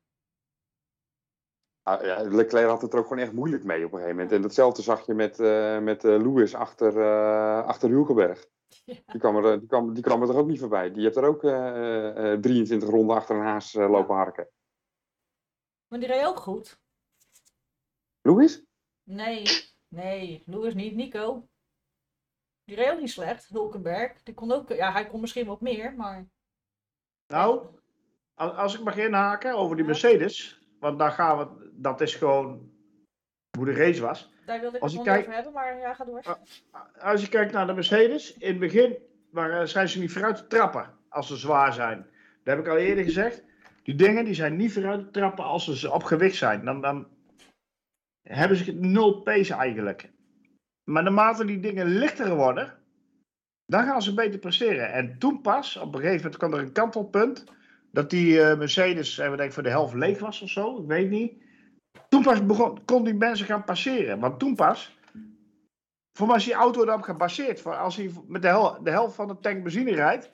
[1.89, 4.33] Ah, ja, Leclerc had het er ook gewoon echt moeilijk mee op een gegeven moment.
[4.33, 8.47] En datzelfde zag je met, eh, met eh, Lewis achter, eh achter Hulkenberg.
[8.85, 10.93] Die kwam, er, die, kwam, die kwam er toch ook niet voorbij.
[10.93, 14.49] Die heeft er ook eh, eh, 23 ronden achter een haas eh, lopen harken.
[15.89, 16.81] Maar die reed ook goed.
[18.21, 18.65] Louis?
[19.03, 19.43] Nee,
[19.89, 21.49] nee, Louis niet, Nico.
[22.65, 24.23] Die reed ook niet slecht, Hulkenberg.
[24.23, 26.29] Die kon ook, ja, hij kon misschien wat meer, maar...
[27.27, 27.67] Nou,
[28.35, 29.91] als, als ik mag inhaken over die Ja.
[29.91, 32.71] Mercedes, want daar gaan we, dat is gewoon
[33.57, 34.33] hoe de race was.
[34.47, 36.23] Daar wilde ik Als het nog over hebben, maar ja, ga door.
[36.71, 36.81] Ah.
[37.01, 38.97] Als je kijkt naar de Mercedes, in het begin
[39.31, 42.07] waren, zijn ze niet vooruit te trappen als ze zwaar zijn.
[42.45, 43.43] Dat heb ik al eerder gezegd.
[43.83, 46.65] Die dingen die zijn niet vooruit te trappen als ze op gewicht zijn.
[46.65, 47.09] Dan, dan
[48.23, 50.11] hebben ze nul pace eigenlijk.
[50.85, 52.79] Maar naarmate die dingen lichter worden,
[53.67, 54.93] dan gaan ze beter presteren.
[54.93, 57.45] En toen pas, op een gegeven moment kwam er een kantelpunt,
[57.91, 60.87] dat die eh, Mercedes, even denk ik, voor de helft leeg was of zo, ik
[60.87, 61.33] weet niet.
[62.09, 64.21] Toen pas begon, kon die mensen gaan passeren.
[64.21, 64.99] Want toen pas,
[66.19, 67.61] voor mij is die auto erop gebaseerd.
[67.61, 70.33] Voor als hij met de, hel- de helft van de tank benzine rijdt,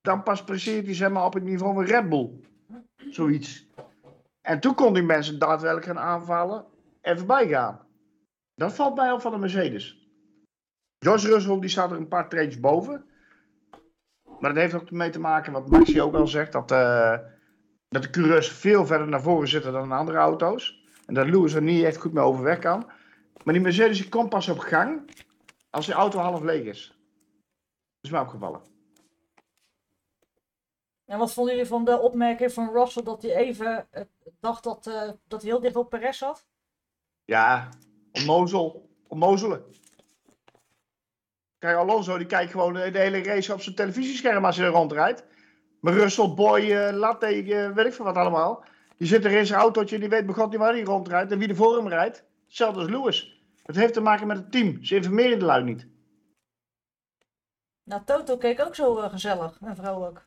[0.00, 2.30] dan pas presteert hij zeg maar, op het niveau van Red Bull.
[3.10, 3.66] Zoiets.
[4.40, 6.66] En toen kon die mensen daadwerkelijk gaan aanvallen
[7.00, 7.86] en voorbij gaan.
[8.54, 10.08] Dat valt mij op van de Mercedes.
[10.98, 13.04] George Russell die staat er een paar treetjes boven.
[14.44, 17.18] Maar dat heeft ook mee te maken, wat Maxi ook al zegt, dat, eh,
[17.88, 20.84] dat de coureurs veel verder naar voren zitten dan de andere auto's.
[21.06, 22.90] En dat Lewis er niet echt goed mee overweg kan.
[23.44, 25.10] Maar die Mercedes die komt pas op gang
[25.70, 26.86] als de auto half leeg is.
[26.88, 28.60] Dat is mij opgevallen.
[31.04, 34.02] En wat vonden jullie van de opmerking van Russell dat hij even eh,
[34.40, 36.46] dacht dat, eh, dat hij heel dicht op Perez zat?
[37.24, 37.68] Ja,
[38.12, 38.88] onnozel.
[39.08, 39.64] Onnozelen.
[41.64, 44.72] Kijk, Alonso die kijkt gewoon de, de hele race op zijn televisiescherm als hij er
[44.72, 45.24] rondrijdt.
[45.80, 48.64] Maar Russell, Boy, eh, Latte, eh, weet ik veel wat allemaal.
[48.96, 51.38] Die zit er in zijn autootje en die weet begot niet waar hij rondrijdt en
[51.38, 52.24] wie er voor hem rijdt.
[52.44, 53.42] Hetzelfde als Lewis.
[53.62, 54.84] Het heeft te maken met het team.
[54.84, 55.86] Ze informeren de lui niet.
[57.82, 60.26] Nou, Toto keek ook zo eh, gezellig en vrolijk.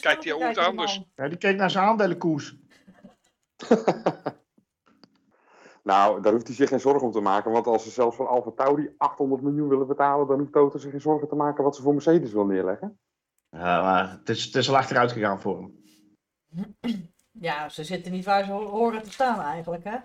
[0.00, 1.00] Kijkt hij die anders?
[1.14, 2.54] Ja, die keek naar zijn aandelenkoers.
[5.84, 7.50] Nou, daar hoeft hij zich geen zorgen om te maken.
[7.52, 10.90] Want als ze zelfs voor Alfa Tauri 800 miljoen willen betalen, dan hoeft Toto zich
[10.90, 12.98] geen zorgen te maken wat ze voor Mercedes wil neerleggen.
[13.50, 15.82] Ja, maar het is, het is al achteruit gegaan voor hem.
[17.30, 19.96] Ja, ze zitten niet waar ze ho- horen te staan eigenlijk, hè?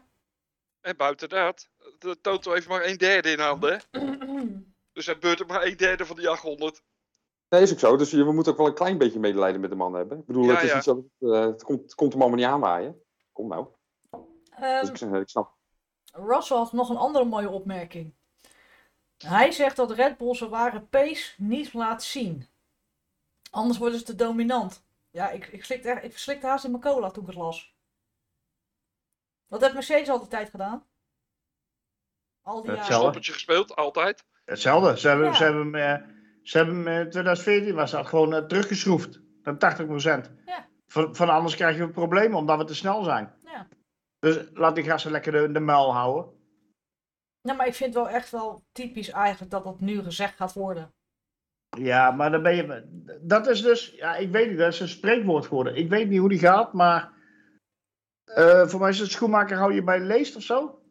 [0.82, 1.70] En buiten dat,
[2.00, 3.82] de Toto heeft maar een derde in handen.
[3.92, 4.00] hè.
[4.94, 6.84] Dus hij beurt er maar een derde van die 800.
[7.48, 7.98] Dat is ook zo.
[7.98, 10.18] Dus we moeten ook wel een klein beetje medelijden met de man hebben.
[10.20, 10.76] Ik bedoel, Ja, het is ja.
[10.76, 13.02] niet zo, eh, het, komt, het komt hem allemaal niet aanwaaien.
[13.32, 13.68] Kom nou.
[14.50, 15.58] Ehm, Dus ik snap.
[16.28, 18.14] Russell had nog een andere mooie opmerking.
[19.18, 22.48] Hij zegt dat Red Bull zijn ware pace niet laat zien.
[23.52, 24.84] Anders worden ze te dominant.
[25.12, 27.74] Ja, ik, ik, slikte, echt- ik slikte haast in mijn cola toen ik het las.
[29.48, 30.84] Wat heeft Mercedes altijd tijd gedaan?
[32.42, 32.84] Al die Hetzelfde.
[32.94, 33.00] jaren.
[33.02, 34.26] Stoppertje gespeeld, altijd.
[34.46, 35.00] Hetzelfde.
[35.00, 35.34] Ze hebben, Ja.
[35.34, 36.08] ze hebben, hem, eh,
[36.44, 39.20] ze hebben hem in 2014 was dat gewoon eh, teruggeschroefd.
[39.44, 40.32] Naar 80%.
[40.46, 40.68] Ja.
[40.88, 43.34] Van, van anders krijg je problemen omdat we te snel zijn.
[44.20, 44.30] Ja.
[44.30, 46.38] Dus laat die gasten lekker de, de muil houden.
[47.42, 50.94] Nou, maar ik vind wel echt wel typisch eigenlijk dat dat nu gezegd gaat worden.
[51.78, 52.84] Ja, maar dan ben je.
[53.22, 53.92] Dat is dus.
[53.96, 54.58] Ja, ik weet niet.
[54.58, 55.76] Dat is een spreekwoord geworden.
[55.76, 57.12] Ik weet niet hoe die gaat, maar.
[58.24, 60.82] eh, voor mij is het schoenmaker hou je bij leest of zo.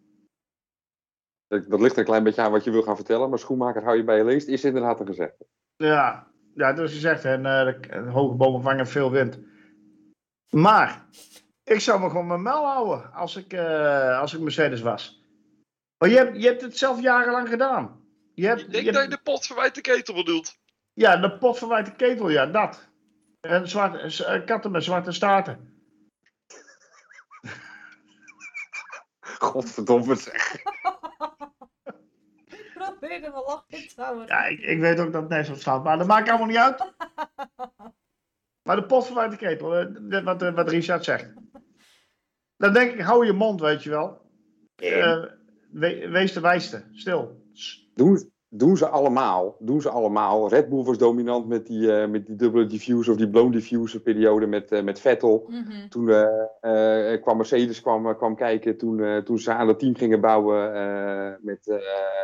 [1.46, 3.28] Dat, dat ligt er een klein beetje aan wat je wil gaan vertellen.
[3.30, 5.46] Maar schoenmaker hou je bij je leest, is inderdaad een gezegde.
[5.76, 7.24] Ja, ja dat is gezegd.
[7.24, 9.38] En eh, de, de hoge bomen vangen veel wind.
[10.50, 11.06] Maar.
[11.68, 15.22] Ik zou me gewoon mijn muil houden als ik, eh, als ik Mercedes was.
[15.98, 18.00] Maar je hebt, je hebt het zelf jarenlang gedaan.
[18.34, 20.58] Je hebt, Ik denk je dat hebt- je de pot verwijt de ketel bedoelt.
[20.92, 22.88] Ja, de pot verwijt de ketel, ja, dat.
[23.40, 25.82] En zwarte, z- eh, katten met zwarte staarten.
[29.20, 30.52] Godverdomme zeg.
[32.46, 34.26] Ik probeer er wel lachen te houden.
[34.26, 36.56] Ja, ik, ik weet ook dat het nergens op staat, maar dat maakt allemaal niet
[36.56, 36.82] uit.
[38.62, 41.32] Maar de pot verwijt de ketel, eh, wat, eh, wat Richard zegt.
[42.58, 44.18] Dan denk ik, hou je mond, weet je wel.
[44.76, 45.24] Eh,
[45.70, 47.42] we- wees de wijste, stil.
[47.52, 49.56] S- Doen, doen ze allemaal.
[49.58, 50.48] Doen ze allemaal.
[50.48, 54.00] Red Bull was dominant met die, eh, met die dubbele diffuser of die blown diffuser
[54.00, 55.44] periode met, eh, met Vettel.
[55.48, 55.88] Mhm.
[55.88, 59.94] Toen eh, eh, kwam Mercedes kwam, kwam kijken, toen, eh, toen ze aan het team
[59.96, 61.78] gingen bouwen eh, met, eh,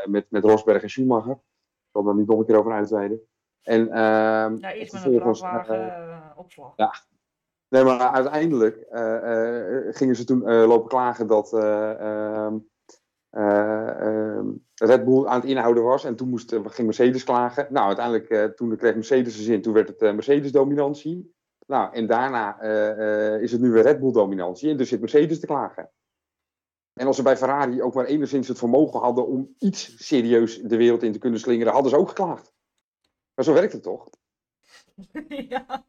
[0.04, 1.32] met, met Rosberg en Schumacher.
[1.32, 3.20] Ik zal daar niet nog een keer over uitweiden.
[3.62, 6.72] En, ehm, Ja, eerst met een vrachtwagen opslag.
[7.74, 12.58] Nee, maar uiteindelijk eh, eh, gingen ze toen eh, lopen klagen dat eh, ehm,
[13.30, 16.04] eh, ehm, Red Bull aan het inhouden was.
[16.04, 17.66] En toen moest, ging Mercedes klagen.
[17.70, 21.34] Nou, uiteindelijk, toen kreeg Mercedes zijn zin, toen werd het Mercedes-dominantie.
[21.66, 22.60] Nou, en daarna
[23.38, 24.70] is het nu weer Red Bull-dominantie.
[24.70, 25.90] En dus zit Mercedes te klagen.
[26.92, 30.76] En als ze bij Ferrari ook maar enigszins het vermogen hadden om iets serieus de
[30.76, 32.52] wereld in te kunnen slingeren, hadden ze ook geklaagd.
[33.34, 34.08] Maar zo werkt het toch?
[35.48, 35.84] ja.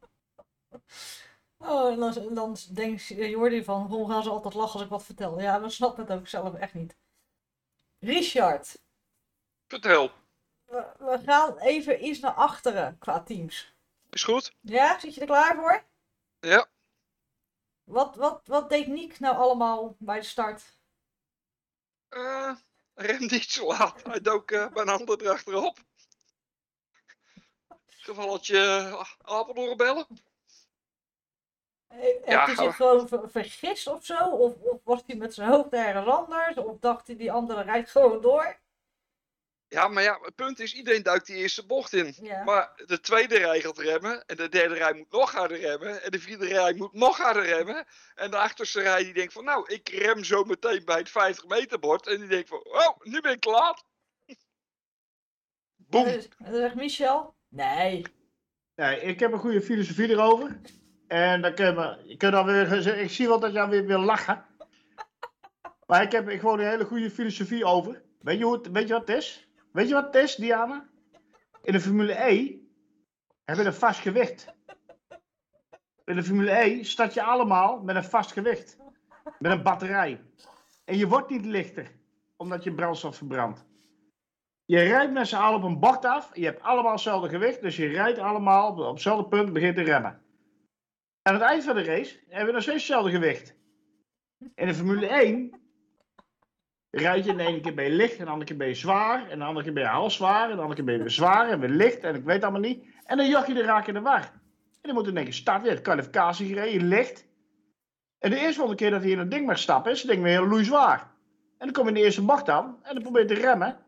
[1.58, 5.04] Oh, en dan, dan denkt Jordi van, waarom gaan ze altijd lachen als ik wat
[5.04, 5.40] vertel?
[5.40, 6.96] Ja, we snappen het ook zelf echt niet.
[7.98, 8.78] Richard,
[9.66, 10.10] Vertel.
[10.64, 13.74] we, we gaan even iets naar achteren qua teams.
[14.10, 14.54] Is goed?
[14.60, 15.84] Ja, zit je er klaar voor?
[16.40, 16.66] Ja.
[17.84, 20.78] Wat, wat, wat deed Niek nou allemaal bij de start?
[22.08, 22.54] Eh
[22.96, 24.02] rem niet zo laat.
[24.02, 25.78] Hij dook eh, bij een ander erachterop.
[27.86, 30.06] Gevalletje uh, Apeldoorn bellen.
[31.88, 34.28] Heeft Ja, hij zich gewoon ver- vergist of zo?
[34.28, 36.56] Of, of was hij met zijn hoofd ergens anders?
[36.56, 38.58] Of dacht hij die andere rijdt gewoon door?
[39.68, 42.14] Ja, maar ja, het punt is, iedereen duikt die eerste bocht in.
[42.22, 42.42] Ja.
[42.44, 44.26] Maar de tweede rij gaat remmen.
[44.26, 46.02] En de derde rij moet nog harder remmen.
[46.02, 47.84] En de vierde rij moet nog harder remmen.
[48.14, 51.46] En de achterste rij die denkt van, nou, ik rem zo meteen bij het 50
[51.46, 52.06] meter bord.
[52.06, 53.44] En die denkt van, oh, nu ben ik.
[55.76, 56.04] Boem.
[56.04, 58.04] Dus- En dan zegt Michel, nee.
[58.74, 60.60] Nee, ik heb een goede filosofie erover.
[61.06, 64.00] En dan kun je, je kunt dan weer, ik zie wel dat jij weer wil
[64.00, 64.44] lachen.
[65.86, 68.02] Maar ik heb gewoon een hele goede filosofie over.
[68.20, 69.48] Weet je, hoe het, weet je wat het is?
[69.72, 70.88] Weet je wat het is, Diana?
[71.62, 72.58] In de Formule E
[73.44, 74.54] hebben we een vast gewicht.
[76.04, 78.76] In de Formule E start je allemaal met een vast gewicht.
[79.38, 80.20] Met een batterij.
[80.84, 81.90] En je wordt niet lichter,
[82.36, 83.64] omdat je brandstof verbrandt.
[84.64, 86.30] Je rijdt met z'n allen op een bocht af.
[86.36, 87.60] Je hebt allemaal hetzelfde gewicht.
[87.60, 90.25] Dus je rijdt allemaal op hetzelfde punt begint te remmen.
[91.26, 93.54] Aan het eind van de race hebben we nog steeds hetzelfde gewicht.
[94.54, 95.60] In de Formule 1
[96.90, 99.38] rijd je de ene keer je licht, en de andere keer ben je zwaar, en
[99.38, 101.48] de andere keer ben je half zwaar, en de andere keer ben je weer zwaar
[101.48, 102.84] en weer licht, en ik weet allemaal niet.
[103.04, 104.20] En dan joch je de raak in de war.
[104.20, 107.26] En dan moet in keer starten, je hebt kwalificatie gereden, licht.
[108.18, 110.32] En de eerste keer dat hij in het ding mag stappen, is het ding weer
[110.32, 111.00] heel loei zwaar.
[111.58, 113.78] En dan kom je in de eerste bocht aan, en dan probeer je te remmen.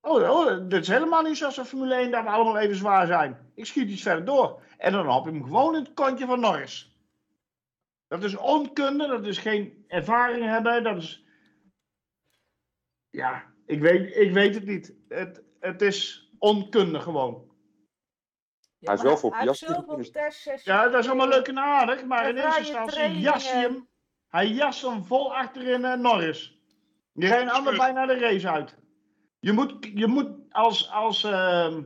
[0.00, 3.06] Oh, oh, dit is helemaal niet zoals de Formule 1 dat we allemaal even zwaar
[3.06, 3.36] zijn.
[3.54, 4.62] Ik schiet iets verder door.
[4.80, 6.96] En dan hop je hem gewoon in het kontje van Norris.
[8.08, 11.24] Dat is onkunde, dat is geen ervaring hebben, dat is...
[13.10, 14.94] Ja, ik weet, ik weet het niet.
[15.08, 17.48] Het, het is onkunde gewoon.
[18.78, 20.64] Hij is wel zoveel testsessies.
[20.64, 23.72] Ja, dat is allemaal leuk en aardig, maar in eerste instantie jas hij trainingen.
[23.72, 23.88] hem.
[24.28, 26.60] Hij jas hem vol achterin eh, Norris.
[27.12, 28.76] Die rijden allebei naar de race uit.
[29.40, 31.82] Je moet, je moet als, als ehm,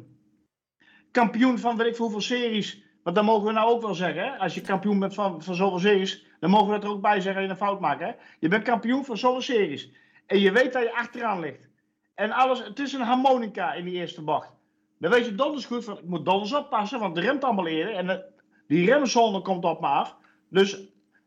[1.11, 4.38] kampioen van weet ik veel hoeveel series, want dat mogen we nou ook wel zeggen,
[4.38, 7.20] als je kampioen bent van, van zoveel series, dan mogen we dat er ook bij
[7.20, 8.00] zeggen je een fout maakt.
[8.00, 8.11] Hè?
[8.38, 9.90] Je bent kampioen van zoveel series
[10.26, 11.68] en je weet dat je achteraan ligt.
[12.14, 14.50] En alles, het is een harmonica in die eerste bocht.
[14.98, 17.94] Dan weet je donders goed van, ik moet donders oppassen, want het remt allemaal eerder.
[17.94, 18.24] En de-
[18.66, 20.16] die remzone komt op me af.
[20.50, 20.82] Dus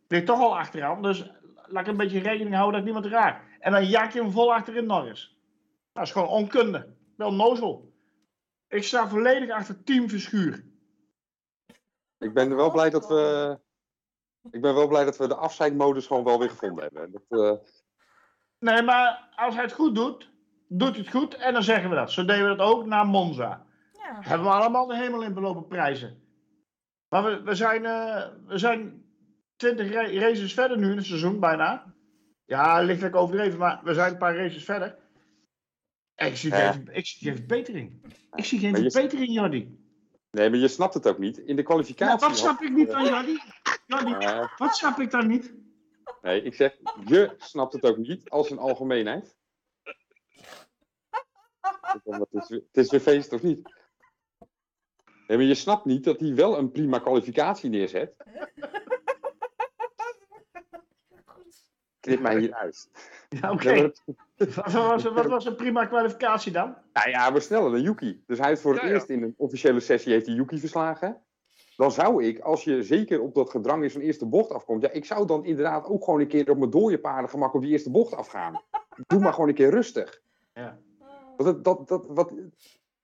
[0.07, 1.01] ik toch al achteraan.
[1.01, 1.31] Dus
[1.65, 3.41] laat ik een beetje rekening houden dat ik niemand raak.
[3.59, 5.37] En dan jak je hem vol achterin Norris.
[5.93, 6.87] Dat is gewoon onkunde.
[7.17, 7.91] Wel nozel.
[8.67, 10.63] Ik sta volledig achter Team Verschuur.
[12.19, 13.59] Ik ben wel blij dat we.
[14.51, 17.11] Ik ben wel blij dat we de afzeikmodus gewoon wel weer gevonden hebben.
[17.11, 17.65] Dat, eh,
[18.59, 20.31] Nee, maar als hij het goed doet,
[20.67, 21.35] doet hij het goed.
[21.35, 22.11] En dan zeggen we dat.
[22.11, 23.65] Zo deden we dat ook naar Monza.
[23.93, 24.17] Ja.
[24.21, 26.21] Hebben we allemaal de hemel in belopen prijzen.
[27.09, 29.05] Maar we, we, zijn, eh, we zijn
[29.55, 31.93] 20 ra- races verder nu in het seizoen, bijna.
[32.45, 34.97] Ja, lichtelijk overdreven, maar we zijn een paar races verder.
[36.15, 36.71] Ik zie, Ja.
[36.71, 38.01] geen, ik zie geen verbetering.
[38.35, 39.85] Ik zie geen verbetering, Jordi.
[40.37, 41.37] Nee, maar je snapt het ook niet.
[41.37, 42.27] In de Nou, kwalificatie.
[42.27, 43.39] wat snap ik niet Jordi?
[43.85, 45.53] Jordi, Eh, wat snap ik dan niet?
[46.21, 49.35] nee, ik zeg, je snapt het ook niet als een algemeenheid.
[51.81, 53.75] Het is, weer- het is weer feest of niet?
[55.27, 58.15] Nee, maar je snapt niet dat hij wel een prima kwalificatie neerzet.
[62.07, 62.89] Knip mij hier uit.
[63.41, 63.91] Ja, oké.
[64.55, 66.75] Wat, was, wat was een prima kwalificatie dan?
[66.93, 68.23] Nou ja, maar sneller dan Yuki.
[68.27, 71.21] Dus hij heeft voor het Ja, eerst in een officiële sessie heeft hij Yuki verslagen.
[71.75, 74.91] Dan zou ik, als je zeker op dat gedrang in zo'n eerste bocht afkomt, ja,
[74.91, 77.71] ik zou dan inderdaad ook gewoon een keer op mijn dode paarden gemak op die
[77.71, 78.61] eerste bocht afgaan.
[79.07, 80.21] Doe maar gewoon een keer rustig.
[80.53, 80.79] Ja.
[81.37, 82.33] Want dat, dat, dat, wat,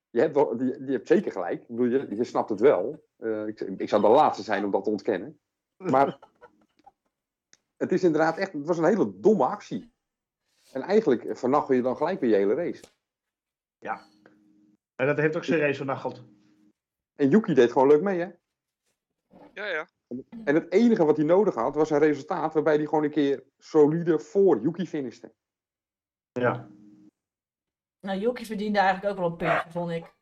[0.09, 1.61] je, hebt wel, je, je hebt zeker gelijk.
[1.61, 3.03] Ik bedoel, je, je snapt het wel.
[3.17, 5.39] Eh, ik, ik zou de laatste zijn om dat te ontkennen.
[5.77, 6.19] Maar
[7.83, 9.93] het is inderdaad echt, het was een hele domme actie.
[10.71, 12.83] En eigenlijk vernachel je dan gelijk weer je hele race.
[14.95, 16.23] En dat heeft ook zijn race vernacheld.
[17.15, 18.31] En Yuki deed gewoon leuk mee, hè?
[19.53, 19.87] Ja, ja.
[20.43, 23.43] En het enige wat hij nodig had, was een resultaat waarbij hij gewoon een keer
[23.57, 25.33] solide voor Yuki finishte.
[26.31, 26.69] Ja.
[27.99, 30.13] Nou, Yuki verdiende eigenlijk ook wel een puntje, vond ik.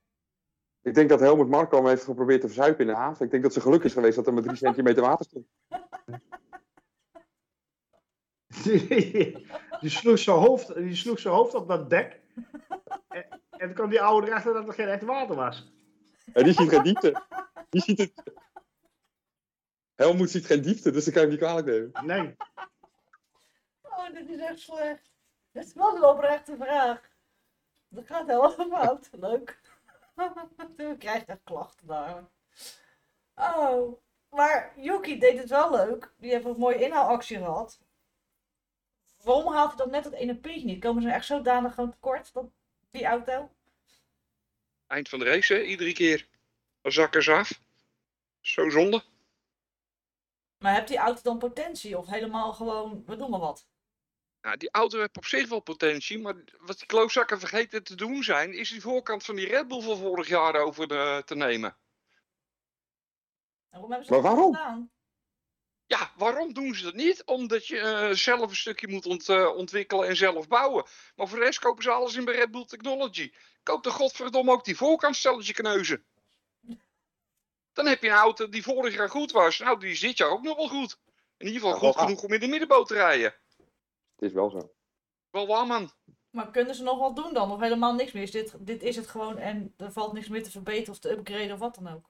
[0.82, 3.26] Ik denk dat Helmut Marko hem heeft geprobeerd te verzuipen in de haven.
[3.26, 5.47] Ik denk dat ze geluk is geweest dat er maar drie centimeter water stond.
[8.64, 9.47] Die,
[9.80, 12.20] die sloeg zijn hoofd, die sloeg zijn hoofd op dat dek.
[13.08, 15.72] En, en toen kwam die oude erachter dat er geen echt water was.
[16.34, 17.24] En die ziet geen diepte.
[17.70, 18.14] Die ziet het...
[19.95, 22.06] Helmoet ziet geen diepte, dus dan kan je hem niet kwalijk nemen.
[22.06, 22.36] Nee.
[23.82, 25.12] Oh, dit is echt slecht.
[25.52, 27.10] Dit is wel een oprechte vraag.
[27.88, 29.10] Dat gaat helemaal fout.
[29.12, 29.60] Leuk.
[30.78, 32.24] Je krijgt echt klachten daar.
[33.36, 36.14] Oh, maar Yuki deed het wel leuk.
[36.18, 37.80] Die heeft een mooie inhaalactie gehad.
[39.24, 40.82] Waarom haalt hij dan net het ene puntje niet?
[40.82, 42.45] Komen ze echt zodanig gewoon tekort, dat,
[42.91, 43.51] die auto?
[44.88, 45.61] Eind van de race, hè?
[45.61, 46.28] iedere keer.
[46.82, 47.61] Dan zakken ze af.
[48.39, 49.03] Zo zonde.
[50.57, 51.97] Maar heeft die auto dan potentie?
[51.97, 53.67] Of helemaal gewoon, we doen maar wat?
[54.41, 58.24] Nou, die auto heeft op zich wel potentie, maar wat die klootzakken vergeten te doen
[58.24, 61.69] zijn, is die voorkant van die Red Bull van vorig jaar over de- te nemen.
[63.69, 64.55] En waarom hebben ze Maar dat waarom?
[64.55, 64.91] gedaan?
[65.92, 67.24] Ja, waarom doen ze dat niet?
[67.26, 70.86] Omdat je eh, zelf een stukje moet ont- eh, ontwikkelen en zelf bouwen.
[71.16, 73.32] Maar voor de rest kopen ze alles in bij Red Bull Technology.
[73.64, 76.06] Koop de godverdomme ook die voorkantstelletje kneuzen.
[77.74, 79.60] Dan heb je een auto die vorig jaar goed was.
[79.60, 81.00] Nou, die is dit jaar ook nog wel goed.
[81.38, 83.34] In ieder geval Ja, goed genoeg om in de middenboot te rijden.
[84.16, 84.72] Het is wel zo.
[85.30, 85.92] Wel waar, man.
[86.30, 87.52] Maar kunnen ze nog wat doen dan?
[87.52, 88.24] Of helemaal niks meer?
[88.24, 91.12] Is dit, dit is het gewoon en er valt niks meer te verbeteren of te
[91.12, 92.10] upgraden of wat dan ook?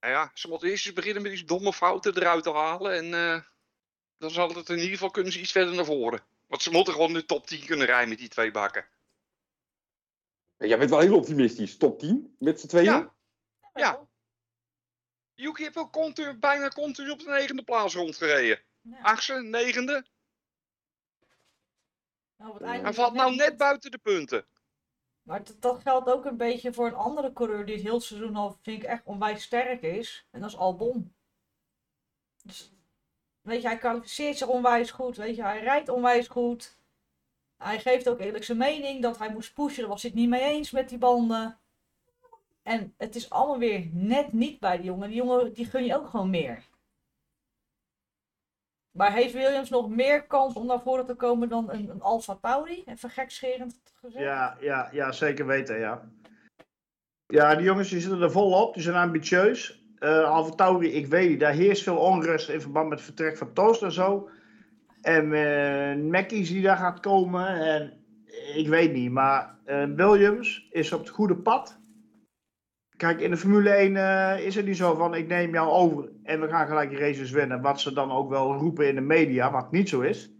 [0.00, 2.92] Nou ja, ze moeten eerst eens beginnen met die domme fouten eruit te halen.
[2.92, 3.42] En eh,
[4.18, 6.20] dan zal het in ieder geval kunnen ze iets verder naar voren.
[6.46, 8.88] Want ze moeten gewoon de top 10 kunnen rijden met die twee bakken.
[10.58, 11.76] Jij bent wel heel optimistisch.
[11.76, 12.84] Top 10 met z'n tweeën?
[12.84, 13.14] Ja.
[13.74, 14.08] Ja.
[15.34, 18.62] Yuki heeft ook continu, bijna continu op de negende plaats rondgereden.
[18.80, 19.00] Ja.
[19.00, 20.06] Achtste, negende.
[22.36, 24.46] Nou, Hij valt nou net buiten de punten.
[25.28, 28.56] Maar dat, geldt ook een beetje voor een andere coureur die het heel seizoen al,
[28.62, 30.26] vind ik, echt onwijs sterk is.
[30.30, 31.14] En dat is Albon.
[32.42, 32.72] Dus,
[33.40, 35.16] weet je, hij kwalificeert zich onwijs goed.
[35.16, 36.76] Weet je, hij rijdt onwijs goed.
[37.56, 39.80] Hij geeft ook eerlijk zijn mening dat hij moest pushen.
[39.80, 41.58] Daar was hij het niet mee eens met die banden.
[42.62, 45.08] En het is allemaal weer net niet bij die jongen.
[45.08, 46.67] Die jongen, die gun je ook gewoon meer.
[48.98, 52.82] Maar heeft Williams nog meer kans om naar voren te komen dan een, Alfa Tauri?
[52.86, 54.24] Even gekscherend gezegd.
[54.24, 56.02] Ja, ja, ja, zeker weten, ja.
[57.26, 59.84] Ja, die jongens die zitten er volop, die zijn ambitieus.
[59.98, 63.36] Eh Alfa Tauri, ik weet niet, daar heerst veel onrust in verband met het vertrek
[63.36, 64.28] van Toost en zo.
[65.02, 67.98] En Mackies die daar gaat komen, en
[68.54, 71.78] ik weet niet, maar eh, Williams is op het goede pad.
[72.98, 76.10] Kijk, in de Formule 1 eh, is het niet zo van ik neem jou over
[76.22, 77.60] en we gaan gelijk races winnen.
[77.60, 80.32] Wat ze dan ook wel roepen in de media, wat niet zo is.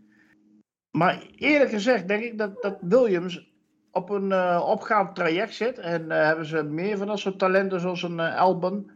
[0.90, 3.52] Maar eerlijk gezegd denk ik dat, dat Williams
[3.90, 5.78] op een eh, opgaand traject zit.
[5.78, 8.90] En eh, hebben ze meer van dat soort talenten zoals een Albon.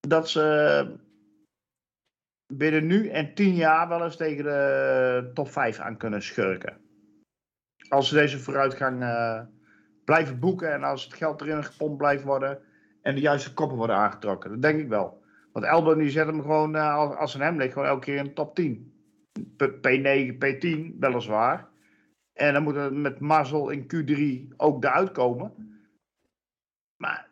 [0.00, 0.86] Dat ze
[2.52, 6.80] binnen nu en tien jaar wel eens tegen de top 5 aan kunnen schurken.
[7.88, 8.98] Als ze deze vooruitgang
[10.04, 12.62] blijven boeken en als het geld erin gepompt blijft worden
[13.04, 14.50] en de juiste koppen worden aangetrokken.
[14.50, 15.22] Dat denk ik wel.
[15.52, 18.24] Want Albon die zet hem gewoon, eh, als, een hem ligt, gewoon elke keer in
[18.24, 18.92] de top 10.
[19.56, 21.68] P- P9, P10 weliswaar.
[22.32, 25.52] En dan moet het met mazzel in Q3 ook eruit komen.
[26.96, 27.28] Maar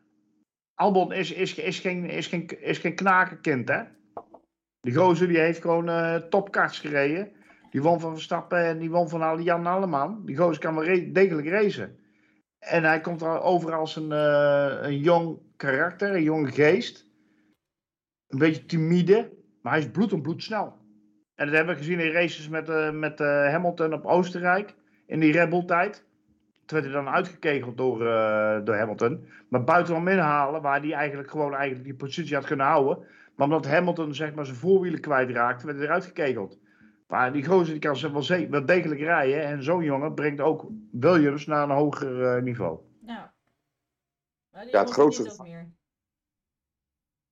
[0.75, 2.95] Albon is, is, is, geen, is, geen, is geen
[3.65, 3.83] hè?
[4.81, 7.33] Die gozer die heeft gewoon eh topkarts gereden.
[7.71, 10.27] Die won van Verstappen en die won van Jan Alleman.
[10.27, 11.99] Die gozer kan wel degelijk racen.
[12.59, 17.07] En hij komt er over als een, eh, een jong karakter, een jong geest.
[18.29, 19.33] Een beetje timide,
[19.63, 20.81] maar hij is bloed en bloedsnel.
[21.35, 24.75] En dat hebben we gezien in races met, eh, met eh, Hamilton op Oostenrijk.
[25.07, 26.05] In die Red Bull tijd.
[26.67, 29.27] Toen werd hij dan uitgekegeld door, eh, door Hamilton.
[29.49, 32.99] Maar buitenom inhalen, waar hij eigenlijk gewoon eigenlijk die positie had kunnen houden.
[33.37, 36.61] Maar omdat Hamilton zeg maar, zijn voorwielen kwijtraakte, werd hij eruit gekegeld.
[37.09, 39.43] Maar die gozer die kan wel, wel degelijk rijden.
[39.43, 42.79] En zo'n jongen brengt ook Williams naar een hoger niveau.
[44.53, 44.59] Ja.
[44.59, 45.73] Maar die Ja, het grootste- meer.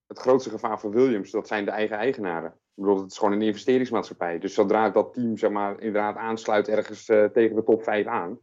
[0.06, 2.50] Het grootste gevaar voor Williams, dat zijn de eigen eigenaren.
[2.50, 4.38] Ik bedoel, het is gewoon een investeringsmaatschappij.
[4.38, 8.38] Dus zodra dat team zeg maar, inderdaad aansluit ergens eh, tegen de top 5 aan,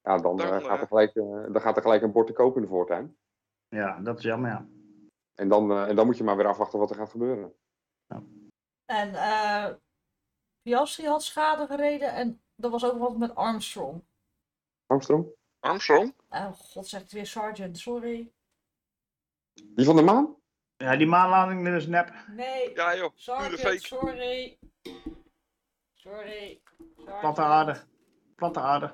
[0.00, 2.32] ja, dan, eh, gaat eh, er gelijk, eh, dan gaat er gelijk een bord te
[2.32, 3.16] koop in de voortuin.
[3.68, 4.66] Ja, dat is jammer, ja.
[5.34, 7.54] En dan, eh, en dan moet je maar weer afwachten wat er gaat gebeuren.
[8.84, 9.74] En eh
[10.62, 14.02] Piastri had schade gereden en er was ook wat met Armstrong.
[14.86, 15.26] Armstrong?
[15.68, 16.14] Armstrong?
[16.30, 18.30] Oh god, zegt weer Sergeant, sorry.
[19.54, 20.36] Die van de maan?
[20.76, 22.12] Ja, die maanlanding is nep.
[22.28, 23.78] Nee, Ja joh, Sergeant, fake.
[23.86, 24.58] sorry.
[25.94, 26.60] Sorry.
[26.96, 27.20] Sergeant.
[27.20, 27.76] Platte aarde.
[28.36, 28.92] Platte aarde.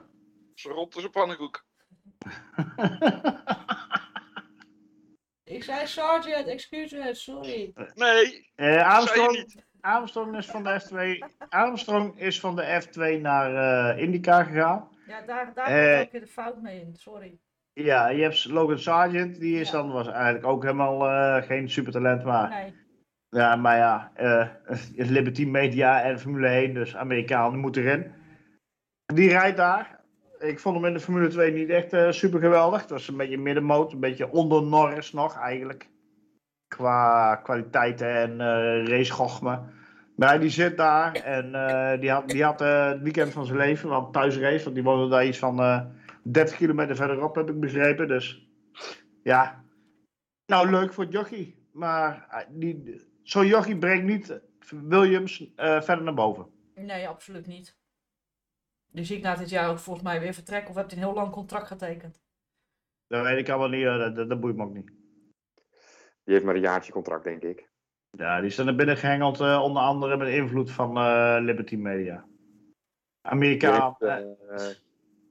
[0.55, 1.65] Ze rond als een pannenkoek.
[5.45, 7.73] Ik zei Sergeant, excuus me, sorry.
[7.95, 9.65] Nee, Eh, zei je Armstrong, niet.
[9.81, 11.47] Armstrong is van de F2.
[11.49, 13.55] Armstrong is van de F2 naar
[13.95, 14.89] eh Indica gegaan.
[15.11, 17.39] Ja, daar, daar gaat ook weer de fout mee in, sorry.
[17.73, 19.79] Ja, je hebt Logan Sargent, die is Ja.
[19.79, 22.75] dan was eigenlijk ook helemaal eh, geen supertalent, maar Nee.
[23.29, 24.49] ja, maar ja, eh,
[25.17, 28.13] Liberty Media en Formule 1, dus Amerikaan, die moet erin.
[29.07, 29.99] Die rijdt daar.
[30.39, 32.81] Ik vond hem in de Formule 2 niet echt super geweldig.
[32.81, 35.89] Het was een beetje middenmoot, een beetje onder Norris nog eigenlijk.
[36.69, 39.61] Qua kwaliteiten en eh racegochme.
[40.21, 43.59] Maar die zit daar en eh, die had, die had eh, het weekend van zijn
[43.59, 45.85] leven, want thuisrace, want die woonde daar iets van eh
[46.23, 48.09] 30 kilometer verderop, heb ik begrepen.
[48.09, 48.49] Dus
[49.23, 49.65] ja,
[50.47, 51.69] nou leuk voor het jochie.
[51.73, 54.41] Maar eh, die, zo'n jochie brengt niet
[54.71, 56.47] Williams eh, verder naar boven.
[56.75, 57.79] nee, absoluut niet.
[58.93, 60.71] Die zie ik na dit jaar ook volgens mij weer vertrekken.
[60.71, 62.21] Of hebt hij een heel lang contract getekend?
[63.07, 64.93] Dat weet ik allemaal niet, eh, dat, dat, dat boeit me ook niet.
[66.25, 67.70] Die heeft maar een jaartje contract, denk ik.
[68.11, 72.25] Ja, die is er binnen gehengeld, eh, onder andere met invloed van eh, Liberty Media.
[73.23, 73.97] Die Amerikaan.
[73.99, 74.77] heeft, eh, eh,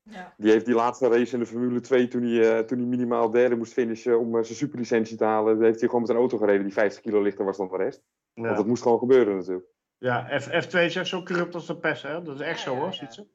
[0.03, 0.33] Ja.
[0.37, 3.29] die heeft die laatste race in de Formule 2, toen hij, eh, toen hij minimaal
[3.29, 6.63] derde moest finishen om zijn superlicentie te halen, heeft hij gewoon met een auto gereden
[6.63, 8.03] die 50 kilo lichter was dan de rest.
[8.33, 9.67] Want ja, dat moest gewoon gebeuren natuurlijk.
[9.97, 12.21] ja F, F2 is echt zo corrupt als de pest, hè?
[12.23, 12.93] Dat is echt Ja, zo ja, hoor, ja.
[12.93, 13.27] ziet ze.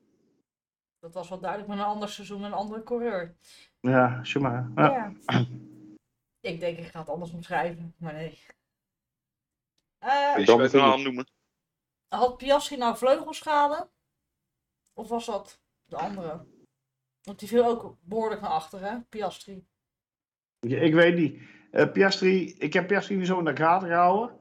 [0.99, 3.35] Dat was wel duidelijk met een ander seizoen, een andere coureur.
[3.81, 4.21] Ja.
[4.23, 4.71] Ja.
[4.75, 5.13] Ja.
[6.41, 8.39] ik denk, ik ga het anders omschrijven, maar nee.
[10.05, 10.85] Eh, Dan begin ik.
[10.85, 11.27] naam noemen.
[12.09, 13.89] had Piastri nou vleugelschade?
[14.95, 16.45] Of was dat de andere?
[17.23, 19.01] Want die viel ook behoorlijk naar achter, hè?
[19.09, 19.67] Piastri.
[20.61, 21.43] Ja, Ik weet niet.
[21.71, 24.37] Eh, Piastri, ik heb Piastri niet zo in de gaten gehouden.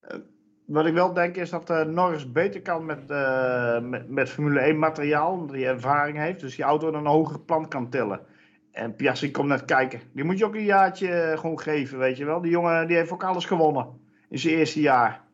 [0.00, 0.18] Eh,
[0.66, 4.60] wat ik wel denk is dat eh, Norris beter kan met, eh, met, met Formule
[4.60, 6.40] 1 materiaal, omdat hij ervaring heeft.
[6.40, 8.26] Dus die auto naar een hoger plan kan tillen.
[8.72, 10.00] En Piastri komt net kijken.
[10.12, 12.40] Die moet je ook een jaartje eh, gewoon geven, weet je wel.
[12.40, 15.24] Die jongen die heeft ook alles gewonnen in zijn eerste jaar.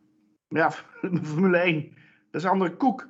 [0.49, 0.71] Maar ja,
[1.33, 1.83] Formule 1,
[2.31, 3.09] dat is een andere koek.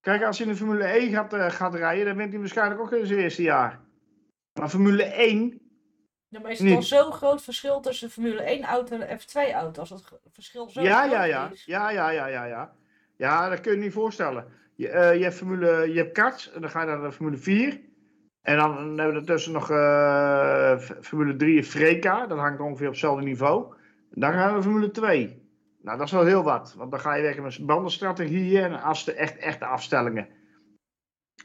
[0.00, 2.80] Kijk, als hij in de Formule 1 gaat, eh, gaat rijden, dan wint hij waarschijnlijk
[2.80, 3.80] ook in zijn eerste jaar.
[4.60, 5.60] Maar Formule 1,
[6.28, 6.74] Ja, maar is het Niet.
[6.74, 9.80] dan zo'n groot verschil tussen de Formule 1 auto en de F2 auto?
[9.80, 11.50] Als dat verschil zo Ja, groot ja, ja.
[11.50, 11.64] is.
[11.64, 12.72] Ja, ja, ja, ja, ja.
[13.16, 14.46] Ja, dat kun je niet voorstellen.
[14.74, 17.36] Je, eh, je hebt Formule, je hebt karts, en dan ga je naar de Formule
[17.36, 17.80] 4.
[18.42, 22.26] En dan hebben we ertussen nog eh, Formule 3 en Freka.
[22.26, 23.74] Dat hangt ongeveer op hetzelfde niveau.
[24.10, 25.48] Dan gaan we Formule 2.
[25.82, 26.74] Nou, dat is wel heel wat.
[26.76, 30.28] Want dan ga je werken met bandenstrategieën en afste, echt, echte afstellingen.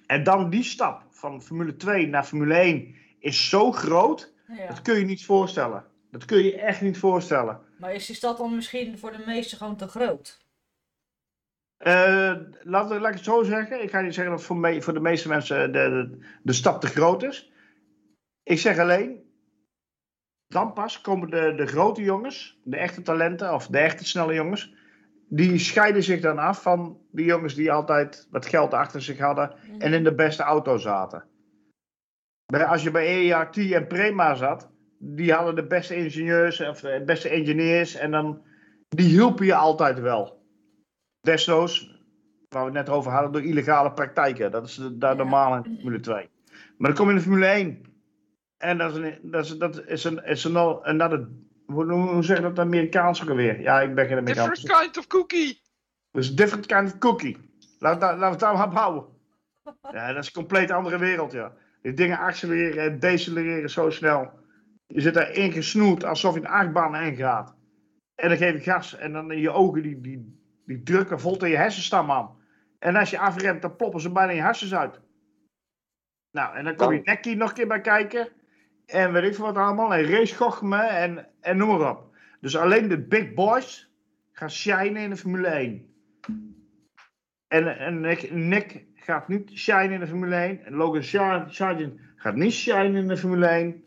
[0.08, 4.34] En dan die stap van Formule 2 naar Formule 1 is zo groot.
[4.48, 4.68] Ja.
[4.68, 5.86] Dat kun je niet voorstellen.
[6.12, 7.60] Dat kun je echt niet voorstellen.
[7.80, 10.44] Maar is die stad dan misschien voor de meesten gewoon te groot?
[11.78, 13.84] Eh, laat, laat ik het zo zeggen.
[13.84, 16.82] Ik ga niet zeggen dat voor, me, voor de meeste mensen de, de, de stap
[16.82, 17.52] te groot is.
[18.44, 19.25] Ik zeg alleen,
[20.48, 24.74] dan pas komen de, de grote jongens, de echte talenten of de echte snelle jongens,
[25.30, 29.54] die scheiden zich dan af van die jongens die altijd wat geld achter zich hadden
[29.78, 31.24] en in de beste auto zaten.
[32.46, 34.70] Bij- Als je bij EART en Prema zat,
[35.00, 38.42] die hadden de beste ingenieurs of de beste engineers en dan,
[38.90, 40.44] die hielpen je altijd wel.
[41.22, 42.04] Desnoods,
[42.48, 44.52] waar we het net over hadden, door illegale praktijken.
[44.52, 46.30] Dat is de, daar normaal in de Formule 2.
[46.78, 47.82] Maar dan kom je in de Formule 1.
[48.66, 51.28] En dat is een, dat is, dat is een, is een, another,
[51.66, 53.62] hoe, hoe hoe zeg je dat Amerikaans ook alweer?
[53.62, 54.62] Ja, ik ben geen Amerikaans.
[54.62, 55.62] Different kind of cookie.
[56.12, 57.38] Dus different kind of cookie.
[57.80, 59.06] Laten we, daar- het daar maar op houden.
[59.92, 61.54] Ja, dat is een compleet andere wereld, ja.
[61.82, 64.32] Die dingen accelereren en decelereren zo snel.
[64.88, 67.56] Je zit daar ingesnoerd alsof je een achtbaan heen gaat.
[68.16, 71.38] En dan geef je gas en dan in je ogen die, die, die drukken vol
[71.38, 72.38] tegen je hersenstam aan.
[72.80, 75.00] En als je afremt, dan ploppen ze bijna je hersens uit.
[76.32, 78.28] Nou, en dan kom je nekkie nog een keer bij kijken.
[78.86, 79.94] En weet ik veel wat allemaal.
[79.94, 82.16] En racegochme en, en noem maar op.
[82.40, 83.92] Dus alleen de big boys
[84.32, 85.94] gaan shinen in de Formule 1.
[87.48, 90.66] En, en Nick, Nick gaat niet shinen in de Formule 1.
[90.66, 93.84] En Logan Sar- Sargent gaat niet shinen in de Formule 1.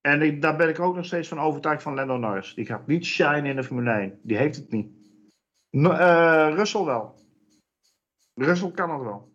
[0.00, 2.54] En daar ben ik ook nog steeds van overtuigd van Lando Norris.
[2.54, 4.20] Die gaat niet shinen in de Formule 1.
[4.22, 4.92] Die heeft het niet.
[5.70, 7.14] No, eh, Russell wel.
[8.34, 9.32] Russell kan het wel.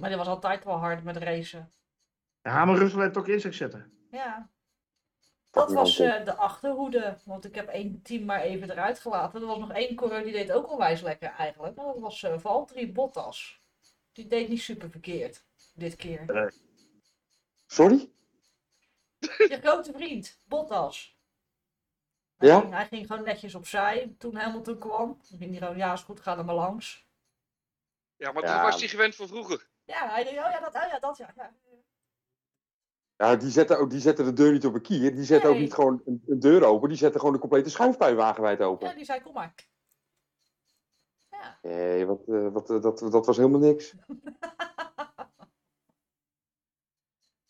[0.00, 1.72] Maar die was altijd wel hard met racen.
[2.42, 3.92] Ja, maar Russell heeft ook in zich zitten.
[4.10, 4.50] Ja.
[5.50, 7.18] Dat was eh, de achterhoede.
[7.24, 9.40] Want ik heb één team maar even eruit gelaten.
[9.40, 11.76] Er was nog één coureur die deed ook onwijs lekker eigenlijk.
[11.76, 13.60] En dat was eh Valtteri Bottas.
[14.12, 15.44] Die deed niet super verkeerd.
[15.74, 16.52] Dit keer.
[17.66, 18.10] Sorry?
[19.20, 21.18] Je grote vriend, Bottas.
[22.38, 22.52] Ja?
[22.52, 25.20] Hij ging, hij ging gewoon netjes opzij toen Hamilton kwam.
[25.28, 27.06] Dan ging hij gewoon, ja is goed, ga er maar langs.
[28.16, 28.54] Ja, maar Ja.
[28.54, 29.68] toen was hij gewend van vroeger.
[29.84, 31.32] Ja, hij deed, oh ja, dat, oh ja, dat, ja.
[31.36, 31.52] ja.
[33.20, 35.14] Ja, die zetten, ook, die zetten de deur niet op een kier.
[35.14, 36.88] Die zetten ook niet gewoon een, een deur open.
[36.88, 38.88] Die zetten gewoon de complete schuifpui wagenwijd open.
[38.88, 39.54] Ja, die zei, kom maar.
[41.30, 43.94] Ja, Nee, wat, eh, wat, eh, dat, dat was helemaal niks.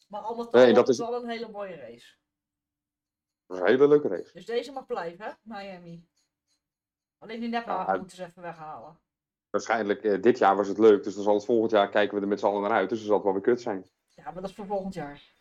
[0.08, 2.14] Maar al met Nee, al dat is wel een hele mooie race.
[3.46, 4.32] Een hele leuke race.
[4.32, 5.30] Dus deze mag blijven, hè?
[5.42, 6.08] Miami.
[7.18, 8.98] Alleen die nephaven Ja, moeten ze even weghalen.
[9.50, 12.22] Waarschijnlijk, eh, dit jaar was het leuk, dus dan zal het volgend jaar kijken we
[12.22, 12.88] er met z'n allen naar uit.
[12.88, 13.90] Dus dan zal het wel weer kut zijn.
[14.08, 15.38] Ja, maar dat is voor volgend jaar.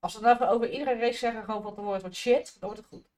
[0.00, 2.76] Als we nou over iedere race zeggen gewoon wat er wordt, wordt shit, dan wordt
[2.78, 3.08] het goed.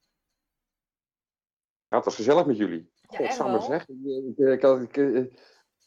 [1.88, 2.90] Ja, het was gezellig met jullie.
[3.08, 3.62] Ja, echt Godsamme wel.
[3.62, 3.88] zeg.
[3.88, 5.24] Ik, ik, ik, had- ik, eh,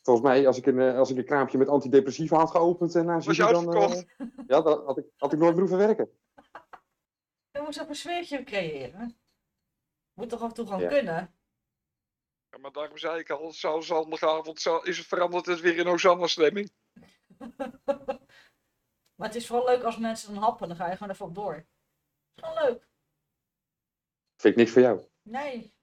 [0.01, 3.05] volgens mij, als ik, een, eh, als ik een kraampje met antidepressiva had geopend en
[3.05, 3.73] na Was je dan...
[3.75, 4.01] eh,
[4.47, 6.09] ja, dan had ik, had ik nooit meer hoeven werken.
[7.51, 9.17] Je moet even een sfeertje creëren.
[10.13, 10.87] Moet toch af en toe gewoon Ja.
[10.87, 11.33] kunnen.
[12.49, 15.87] Ja, maar daarom zei ik al, zo zondagavond zo, is het veranderd het weer in
[15.87, 16.71] Hosanna-stemming.
[19.15, 21.35] Maar het is vooral leuk als mensen dan happen, dan ga je gewoon even op
[21.35, 21.55] door.
[21.55, 22.87] is gewoon leuk.
[24.35, 25.07] Vind ik niks voor jou.
[25.21, 25.73] Nee,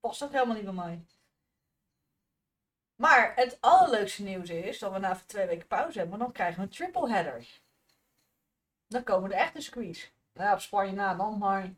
[0.00, 1.06] past ook helemaal niet bij mij.
[2.94, 6.62] Maar het allerleukste nieuws is dat we na twee weken pauze hebben, dan krijgen we
[6.62, 7.60] een triple header.
[8.86, 10.12] Dan komen de echte circuits.
[10.32, 11.74] Nou ja, op Spanje na dan, maar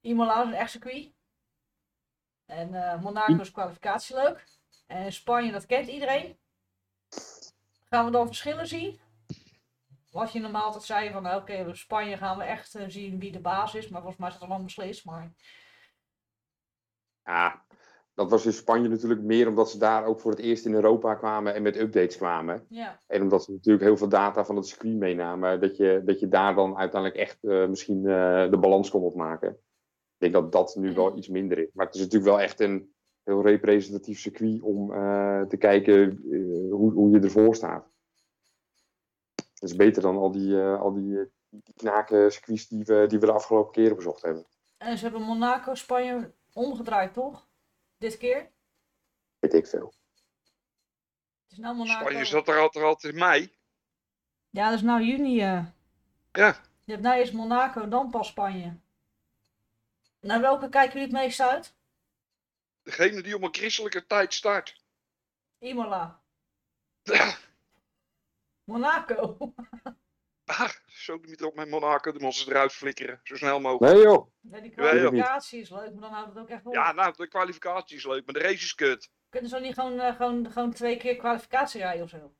[0.00, 1.12] Imola is een echt circuit.
[2.46, 4.46] En eh, Monaco is kwalificatie leuk.
[4.86, 6.38] En Spanje, dat kent iedereen.
[7.84, 9.00] Gaan we dan verschillen zien?
[10.10, 13.18] Wat je normaal altijd zei van, nou, oké, in Spanje gaan we echt eh, zien
[13.18, 13.88] wie de baas is.
[13.88, 15.04] Maar volgens mij is dat allemaal beslist.
[15.04, 15.32] Maar
[17.24, 17.64] Ja,
[18.14, 21.14] dat was in Spanje natuurlijk meer omdat ze daar ook voor het eerst in Europa
[21.14, 22.66] kwamen en met updates kwamen.
[22.68, 26.20] ja, En omdat ze natuurlijk heel veel data van het circuit meenamen, dat je, dat
[26.20, 29.50] je daar dan uiteindelijk echt eh, misschien eh, de balans kon opmaken.
[29.50, 31.68] Ik denk dat dat nu wel iets minder is.
[31.72, 32.92] Maar het is natuurlijk wel echt een
[33.24, 34.88] heel representatief circuit om
[35.48, 36.20] te kijken
[36.70, 37.90] hoe, hoe je ervoor staat.
[39.58, 43.06] Dat is beter dan al die, eh, al die, eh, die knaken circuits die we,
[43.06, 44.46] die we de afgelopen keren bezocht hebben.
[44.76, 47.48] En ze hebben Monaco, Spanje omgedraaid, toch?
[47.96, 48.50] Dit keer?
[49.38, 49.94] Weet ik veel.
[51.42, 52.00] Het is nou Monaco.
[52.08, 53.56] Spanje zat er altijd, altijd in mei.
[54.50, 55.40] Ja, dat is nou juni.
[55.40, 55.66] eh.
[56.32, 56.60] Ja.
[56.84, 58.78] Je hebt nou eerst Monaco, dan pas Spanje.
[60.20, 61.76] Naar welke kijken jullie het meest uit?
[62.82, 64.82] Degene die om een christelijke tijd start.
[65.58, 66.20] Imola.
[67.02, 67.36] Ja,
[68.68, 69.54] Monaco.
[70.44, 73.20] ah, zo niet op met Monaco, de monsters eruit flikkeren.
[73.22, 73.94] Zo snel mogelijk.
[73.94, 76.74] Nee joh, Ja, die kwalificatie is leuk, maar dan houdt het ook echt op.
[76.74, 79.10] Ja, nou, de kwalificatie is leuk, maar de race is kut.
[79.28, 82.34] Kunnen ze dan niet gewoon, eh, gewoon, gewoon twee keer kwalificatie rijden of zo?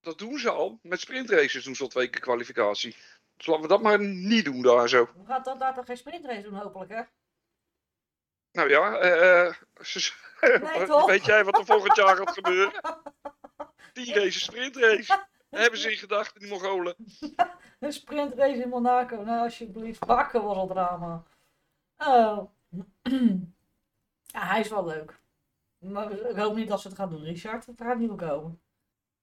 [0.00, 0.78] Dat doen ze al.
[0.82, 2.96] Met sprintraces doen ze al twee keer kwalificatie.
[3.36, 5.04] Dus laten we dat maar niet doen daar zo.
[5.04, 7.02] We gaan dan daar toch geen sprintrace doen, hopelijk, hè?
[8.52, 9.54] Nou ja, eh,
[10.62, 11.06] Nee, toch?
[11.06, 12.72] weet jij wat er volgend jaar gaat gebeuren?
[14.04, 15.24] Die race sprintrace.
[15.50, 16.94] Hebben ze in gedachten, die Mongolen.
[17.80, 19.22] Een sprintrace in Monaco.
[19.22, 20.06] Nou, alsjeblieft.
[20.06, 21.22] Bakken was al drama.
[21.98, 22.50] Oh.
[24.26, 25.20] ja, hij is wel leuk.
[25.78, 27.66] Maar ik hoop niet dat ze het gaan doen, Richard.
[27.66, 28.60] Het gaat niet meer komen.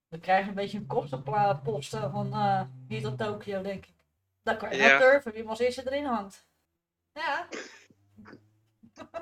[0.07, 3.93] We krijgen een beetje een kostenposten van eh, hier tot Tokio, denk ik.
[4.43, 4.87] Dan kan je Ja.
[4.99, 6.47] wel durven wie als eerste erin hangt.
[7.13, 7.47] Ja,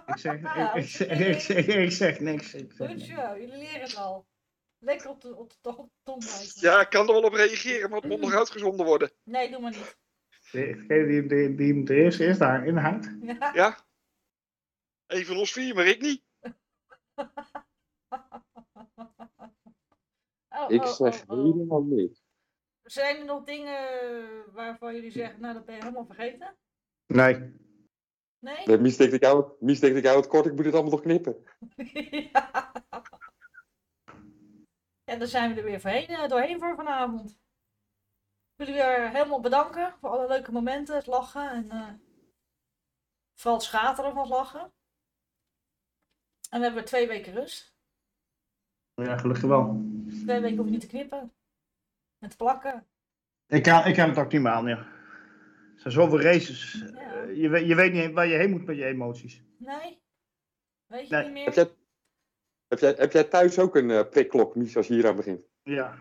[0.05, 2.53] Ik zeg, ik, ik, zeg, ik, zeg, ik zeg niks.
[2.53, 3.09] Ik zeg goed niks.
[3.09, 3.37] zo.
[3.37, 4.25] Jullie leren het al.
[4.83, 6.23] Lekker op de, op de, tong.
[6.53, 9.11] Ja, ik kan er wel op reageren, maar het moet nog uitgezonden worden.
[9.23, 9.97] Nee, doe maar niet.
[10.51, 13.09] Degene die, die, die hem de eerste is daar in hangt.
[13.53, 13.85] Ja.
[15.07, 16.23] Van ons vier, maar ik niet.
[20.53, 21.43] Oh, ik oh, zeg oh, oh.
[21.43, 22.23] helemaal niks.
[22.83, 26.57] Zijn er nog dingen waarvan jullie zeggen, nou dat ben je helemaal vergeten?
[27.07, 27.33] Nee.
[28.39, 28.65] Nee?
[28.65, 30.73] Nee, Mies denkt ik jou, het- Mies denkt ik jou het kort, ik moet het
[30.73, 31.43] allemaal nog knippen.
[32.33, 32.71] ja.
[35.11, 37.29] En dan zijn we er weer voorheen, eh, doorheen voor vanavond.
[37.31, 37.37] Ik
[38.55, 41.89] wil jullie weer helemaal bedanken voor alle leuke momenten, het lachen en eh,
[43.33, 44.71] vooral het schateren van het lachen.
[46.49, 47.75] En we hebben twee weken rust.
[48.93, 49.81] Ja, gelukkig wel.
[50.23, 51.33] Twee weken hoef je niet te knippen.
[52.19, 52.87] En te plakken.
[53.47, 54.77] Ik kan, ik kan het ook niet meer aan, ja.
[54.77, 56.73] Er zijn zoveel races.
[56.73, 57.13] Ja.
[57.13, 59.43] Eh, je, weet, je weet niet waar je heen moet met je emoties.
[59.57, 60.01] Nee?
[60.85, 61.23] Weet je Nee.
[61.23, 61.71] niet meer?
[62.71, 65.47] Heb jij, heb jij, thuis ook een eh prikklok, Mies, als je hier aan begint?
[65.63, 65.93] Ja.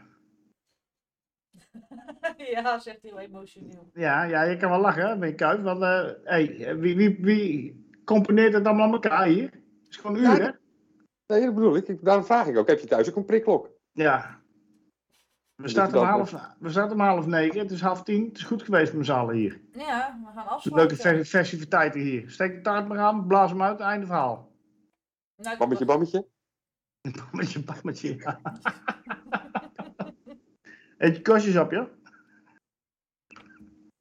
[2.54, 3.90] ja, zegt hij heel emotioneel.
[3.94, 5.60] Ja, ja, je kan wel lachen, hè, met je kuif.
[5.62, 9.50] Want, eh, hey, wie, wie, wie componeert het allemaal aan elkaar hier?
[9.50, 10.50] Het is gewoon een Ja, uur, hè?
[11.26, 11.88] Nee, dat bedoel ik.
[11.88, 12.04] ik.
[12.04, 13.70] Daarom vraag ik ook, heb je thuis ook een prikklok?
[13.92, 14.38] Ja.
[15.54, 17.58] We starten, om half, we starten om half negen.
[17.60, 18.24] Het is half tien.
[18.28, 19.60] Het is goed geweest met z'n allen hier.
[19.72, 20.96] Ja, we gaan afsluiten.
[20.96, 22.30] Leuke fe- festiviteiten hier.
[22.30, 24.52] Steek de taart maar aan, blaas hem uit, einde verhaal.
[25.36, 26.28] Nou, ik- Bammetje,
[27.00, 27.22] bammetje?
[27.30, 28.16] Bammetje, bammetje.
[28.18, 28.40] ja.
[30.98, 31.88] Eet je kostjes op, ja?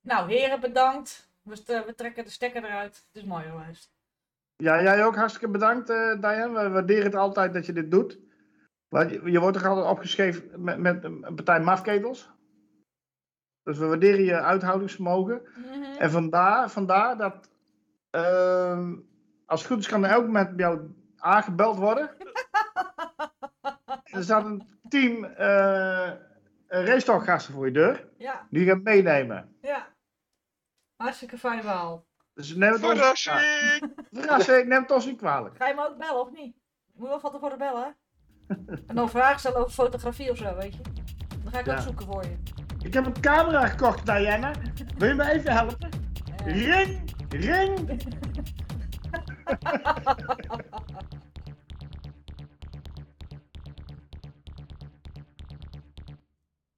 [0.02, 1.30] Nou, heren, bedankt.
[1.42, 2.96] We, trekken de stekker eruit.
[2.96, 3.92] Het is mooi geweest.
[4.56, 6.64] Ja, jij ook hartstikke bedankt, eh Diane.
[6.64, 8.20] We waarderen het altijd dat je dit doet.
[8.88, 12.30] Want je, je wordt toch altijd opgeschreven met, met een partij mafketels?
[13.64, 15.42] Dus we waarderen je uithoudingsvermogen.
[15.56, 15.98] Mhm.
[15.98, 17.50] En vandaar, vandaar dat,
[18.10, 18.96] ehm,
[19.46, 22.10] als het goed is, kan er elk moment bij jou aangebeld worden.
[24.12, 26.12] Er staat een team eh
[26.68, 28.08] racetalkgasten voor je deur.
[28.18, 29.56] Ja, Die je gaat meenemen.
[29.62, 29.88] ja.
[30.96, 32.06] Hartstikke fijn verhaal.
[32.34, 33.94] Dus neem het ons, Verrassing!
[34.12, 35.56] verrassing, neem het ons niet kwalijk.
[35.58, 36.56] Ga je me ook bellen of niet?
[36.94, 37.90] Moet je wel van tevoren bellen, hè?
[38.88, 40.82] En dan vragen stellen over fotografie of zo, weet je?
[41.44, 41.76] Dan ga ik Ja.
[41.76, 42.38] ook zoeken voor je.
[42.84, 44.52] Ik heb een camera gekocht, Diana.
[44.98, 45.90] Wil je me even helpen?
[46.46, 46.46] Ja.
[46.46, 47.16] Ring!
[47.30, 47.90] Ring!